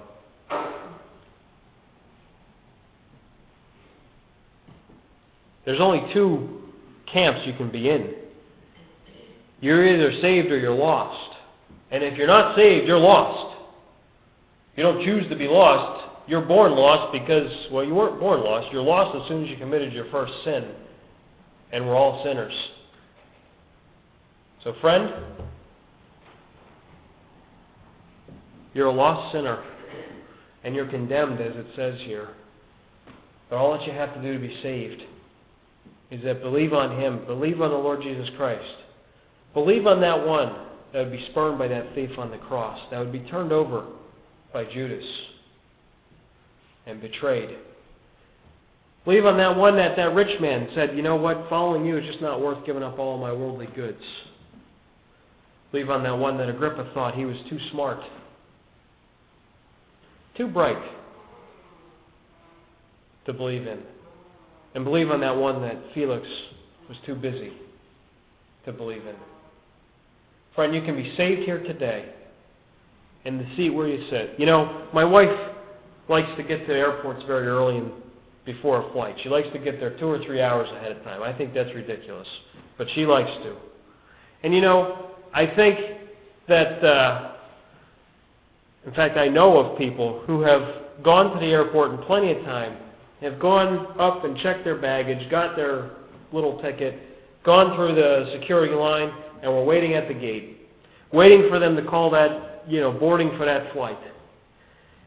There's 5.66 5.82
only 5.82 6.14
two 6.14 6.62
camps 7.12 7.42
you 7.46 7.54
can 7.54 7.70
be 7.70 7.90
in. 7.90 8.14
You're 9.60 9.86
either 9.86 10.22
saved 10.22 10.48
or 10.50 10.58
you're 10.58 10.74
lost. 10.74 11.36
And 11.92 12.04
if 12.04 12.18
you're 12.18 12.28
not 12.28 12.56
saved, 12.56 12.88
you're 12.88 12.98
lost. 12.98 13.58
You 14.76 14.84
don't 14.84 15.04
choose 15.04 15.28
to 15.30 15.36
be 15.36 15.48
lost. 15.48 16.06
You're 16.28 16.46
born 16.46 16.74
lost 16.74 17.12
because, 17.12 17.52
well, 17.72 17.84
you 17.84 17.96
weren't 17.96 18.20
born 18.20 18.42
lost. 18.42 18.72
You're 18.72 18.84
lost 18.84 19.18
as 19.22 19.28
soon 19.28 19.44
as 19.44 19.50
you 19.50 19.58
committed 19.58 19.92
your 19.94 20.10
first 20.12 20.34
sin. 20.44 20.72
And 21.72 21.86
we're 21.86 21.96
all 21.96 22.24
sinners. 22.24 22.54
So, 24.64 24.74
friend, 24.80 25.12
you're 28.78 28.88
a 28.88 28.94
lost 28.94 29.34
sinner. 29.34 29.64
And 30.64 30.76
you're 30.76 30.90
condemned, 30.90 31.40
as 31.42 31.56
it 31.56 31.68
says 31.76 31.96
here. 32.06 32.30
But 33.50 33.58
all 33.58 33.78
that 33.78 33.86
you 33.86 33.94
have 33.94 34.14
to 34.14 34.22
do 34.22 34.34
to 34.34 34.40
be 34.40 34.60
saved 34.62 35.02
is 36.12 36.24
that 36.24 36.42
believe 36.42 36.74
on 36.74 37.00
Him, 37.00 37.26
believe 37.26 37.62
on 37.62 37.72
the 37.72 37.78
Lord 37.78 38.02
Jesus 38.02 38.28
Christ. 38.38 38.76
Believe 39.54 39.88
on 39.88 40.02
that 40.02 40.26
one 40.26 40.68
that 40.94 41.04
would 41.04 41.12
be 41.12 41.26
spurned 41.32 41.58
by 41.58 41.68
that 41.68 41.94
thief 41.96 42.12
on 42.18 42.32
the 42.32 42.38
cross, 42.38 42.80
that 42.92 43.00
would 43.00 43.12
be 43.12 43.20
turned 43.22 43.52
over 43.52 43.86
by 44.54 44.66
Judas 44.66 45.06
and 46.86 47.02
betrayed. 47.02 47.58
Believe 49.06 49.26
on 49.26 49.38
that 49.38 49.56
one 49.56 49.76
that 49.78 49.96
that 49.96 50.14
rich 50.14 50.40
man 50.42 50.68
said, 50.76 50.96
you 50.96 51.02
know 51.02 51.16
what, 51.16 51.48
following 51.50 51.86
you 51.86 51.98
is 51.98 52.06
just 52.06 52.22
not 52.22 52.42
worth 52.42 52.66
giving 52.66 52.84
up 52.84 53.00
all 53.00 53.18
my 53.18 53.32
worldly 53.32 53.68
goods. 53.76 54.02
Believe 55.72 55.90
on 55.90 56.04
that 56.04 56.18
one 56.18 56.38
that 56.38 56.50
Agrippa 56.50 56.92
thought 56.94 57.16
he 57.16 57.26
was 57.26 57.38
too 57.50 57.60
smart, 57.72 58.00
too 60.38 60.48
bright 60.48 60.78
to 63.26 63.34
believe 63.34 63.68
in. 63.68 63.80
And 64.76 64.86
believe 64.86 65.10
on 65.10 65.20
that 65.22 65.36
one 65.36 65.62
that 65.64 65.76
Felix 65.94 66.26
was 66.88 66.98
too 67.06 67.16
busy 67.16 67.52
to 68.66 68.72
believe 68.72 69.06
in. 69.06 69.16
Friend, 70.56 70.74
you 70.74 70.82
can 70.82 70.96
be 70.96 71.14
saved 71.18 71.42
here 71.42 71.64
today. 71.64 72.14
and 73.26 73.40
the 73.42 73.56
seat 73.58 73.70
where 73.72 73.88
you 73.88 74.08
sit. 74.10 74.36
You 74.38 74.46
know, 74.46 74.88
my 74.94 75.04
wife 75.04 75.28
likes 76.08 76.30
to 76.38 76.44
get 76.44 76.66
to 76.66 76.74
airports 76.74 77.22
very 77.28 77.48
early 77.48 77.78
and 77.78 77.92
before 78.46 78.88
a 78.88 78.94
flight. 78.94 79.16
She 79.22 79.28
likes 79.30 79.48
to 79.52 79.60
get 79.60 79.80
there 79.82 80.00
two 80.00 80.08
or 80.08 80.24
three 80.26 80.42
hours 80.42 80.70
ahead 80.78 80.94
of 80.94 81.04
time. 81.04 81.22
I 81.22 81.38
think 81.38 81.54
that's 81.54 81.74
ridiculous, 81.76 82.28
but 82.78 82.88
she 82.96 83.06
likes 83.06 83.30
to. 83.44 83.58
And 84.44 84.54
you 84.54 84.62
know, 84.62 85.12
I 85.34 85.46
think 85.48 85.78
that, 86.48 86.84
uh, 86.84 87.34
in 88.88 88.94
fact, 88.94 89.18
I 89.18 89.28
know 89.28 89.58
of 89.58 89.78
people 89.78 90.24
who 90.26 90.42
have 90.44 90.62
gone 91.04 91.34
to 91.34 91.40
the 91.40 91.52
airport 91.52 91.92
in 91.92 91.98
plenty 92.06 92.32
of 92.32 92.44
time, 92.46 92.78
have 93.22 93.38
gone 93.38 94.00
up 94.00 94.24
and 94.24 94.38
checked 94.38 94.64
their 94.64 94.80
baggage, 94.80 95.30
got 95.30 95.58
their 95.58 95.92
little 96.32 96.62
ticket, 96.62 96.98
gone 97.44 97.76
through 97.76 97.96
the 97.96 98.32
security 98.40 98.74
line, 98.74 99.12
and 99.44 99.52
were 99.52 99.66
waiting 99.66 99.96
at 99.96 100.08
the 100.08 100.14
gate, 100.14 100.70
waiting 101.12 101.48
for 101.50 101.60
them 101.60 101.76
to 101.76 101.84
call 101.84 102.10
that, 102.12 102.64
you 102.66 102.80
know, 102.80 102.94
boarding 102.94 103.30
for 103.38 103.46
that 103.46 103.74
flight. 103.74 104.00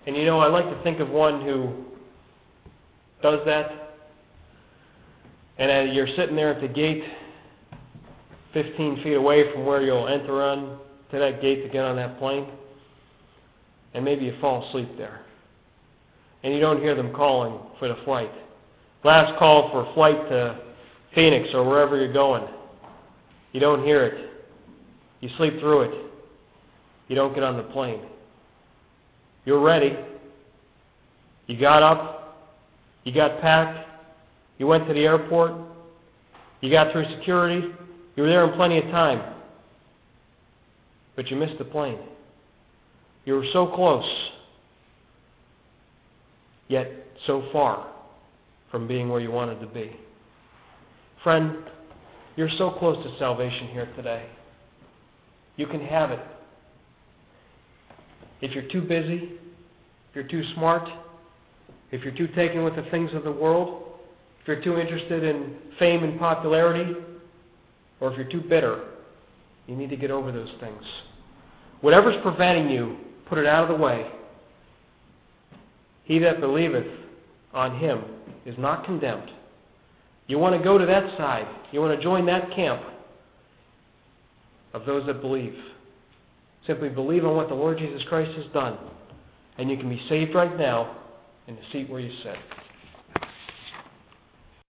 And 0.07 0.15
you 0.15 0.27
know, 0.27 0.41
I 0.41 0.49
like 0.49 0.67
to 0.67 0.83
think 0.83 1.01
of 1.01 1.09
one 1.09 1.41
who 1.43 1.85
does 3.23 3.41
that, 3.47 3.95
and 5.59 5.89
uh, 5.89 5.93
you're 5.93 6.09
sitting 6.19 6.37
there 6.37 6.53
at 6.53 6.61
the 6.61 6.69
gate, 6.69 7.03
15 8.53 9.03
feet 9.03 9.15
away 9.15 9.51
from 9.55 9.65
where 9.65 9.81
you'll 9.81 10.09
enter 10.09 10.43
on 10.43 10.79
to 11.13 11.19
that 11.19 11.41
gate 11.41 11.63
to 11.63 11.69
get 11.71 11.85
on 11.85 11.97
that 11.97 12.19
plane, 12.19 12.47
and 13.95 14.05
maybe 14.05 14.25
you 14.25 14.37
fall 14.41 14.69
asleep 14.69 14.89
there, 14.97 15.21
and 16.43 16.55
you 16.55 16.61
don't 16.61 16.81
hear 16.81 16.95
them 16.95 17.13
calling 17.13 17.59
for 17.79 17.89
the 17.89 17.97
flight. 18.05 18.31
Last 19.03 19.39
call 19.39 19.71
for 19.71 19.93
flight 19.95 20.29
to 20.29 20.61
Phoenix 21.15 21.49
or 21.55 21.69
wherever 21.69 21.97
you're 21.97 22.13
going. 22.13 22.45
You 23.53 23.61
don't 23.61 23.85
hear 23.85 24.05
it. 24.05 24.31
You 25.21 25.29
sleep 25.37 25.59
through 25.61 25.83
it. 25.83 25.95
You 27.09 27.17
don't 27.17 27.35
get 27.35 27.43
on 27.43 27.57
the 27.57 27.65
plane. 27.65 28.03
You're 29.45 29.61
ready. 29.61 29.97
You 31.47 31.59
got 31.59 31.83
up. 31.83 32.49
You 33.05 33.13
got 33.13 33.41
packed. 33.41 33.89
You 34.59 34.67
went 34.67 34.87
to 34.87 34.95
the 34.95 35.01
airport. 35.01 35.53
You 36.61 36.71
got 36.71 36.93
through 36.93 37.07
security. 37.19 37.69
You 38.17 38.23
were 38.23 38.29
there 38.29 38.45
in 38.45 38.55
plenty 38.57 38.79
of 38.79 38.85
time. 38.85 39.35
But 41.17 41.31
you 41.31 41.37
missed 41.37 41.59
the 41.59 41.65
plane. 41.65 41.99
You 43.25 43.35
were 43.35 43.47
so 43.53 43.67
close, 43.67 44.09
yet 46.69 46.89
so 47.27 47.49
far 47.53 47.87
from 48.71 48.87
being 48.87 49.09
where 49.09 49.21
you 49.21 49.31
wanted 49.31 49.61
to 49.61 49.67
be. 49.67 49.97
Friend, 51.23 51.57
you're 52.37 52.51
so 52.57 52.71
close 52.71 52.97
to 53.05 53.19
salvation 53.19 53.69
here 53.69 53.93
today. 53.97 54.27
You 55.57 55.67
can 55.67 55.85
have 55.85 56.11
it. 56.11 56.21
If 58.41 58.53
you're 58.53 58.69
too 58.71 58.81
busy, 58.81 59.33
if 60.09 60.15
you're 60.15 60.25
too 60.25 60.43
smart, 60.55 60.89
if 61.91 62.03
you're 62.03 62.15
too 62.15 62.29
taken 62.29 62.65
with 62.65 62.77
the 62.77 62.87
things 62.91 63.11
of 63.15 63.25
the 63.25 63.33
world, 63.33 63.83
if 64.41 64.49
you're 64.49 64.63
too 64.63 64.79
interested 64.79 65.23
in 65.23 65.57
fame 65.79 66.03
and 66.03 66.19
popularity, 66.19 66.95
or 68.01 68.11
if 68.11 68.17
you're 68.17 68.31
too 68.31 68.41
bitter, 68.49 68.85
you 69.67 69.77
need 69.77 69.91
to 69.91 69.97
get 69.97 70.11
over 70.11 70.33
those 70.33 70.49
things. 70.61 70.83
Whatever's 71.83 72.17
preventing 72.23 72.71
you, 72.71 72.97
put 73.31 73.39
it 73.39 73.47
out 73.47 73.63
of 73.63 73.69
the 73.69 73.83
way. 73.83 74.11
He 76.05 76.19
that 76.19 76.41
believeth 76.41 76.87
on 77.55 77.79
him 77.79 78.03
is 78.45 78.57
not 78.59 78.85
condemned. 78.85 79.31
You 80.27 80.39
want 80.39 80.57
to 80.59 80.63
go 80.63 80.77
to 80.77 80.85
that 80.85 81.17
side. 81.17 81.47
You 81.73 81.81
want 81.81 81.97
to 81.97 82.03
join 82.03 82.27
that 82.27 82.55
camp 82.55 82.83
of 84.75 84.85
those 84.85 85.07
that 85.07 85.21
believe. 85.21 85.55
Simply 86.67 86.89
believe 86.89 87.25
on 87.25 87.37
what 87.37 87.49
the 87.49 87.55
Lord 87.55 87.79
Jesus 87.79 88.03
Christ 88.09 88.31
has 88.37 88.47
done, 88.53 88.77
and 89.57 89.71
you 89.71 89.77
can 89.77 89.89
be 89.89 90.01
saved 90.09 90.35
right 90.35 90.57
now 90.59 90.99
in 91.47 91.55
the 91.57 91.63
seat 91.73 91.89
where 91.89 92.01
you 92.01 92.13
sit. 92.23 92.37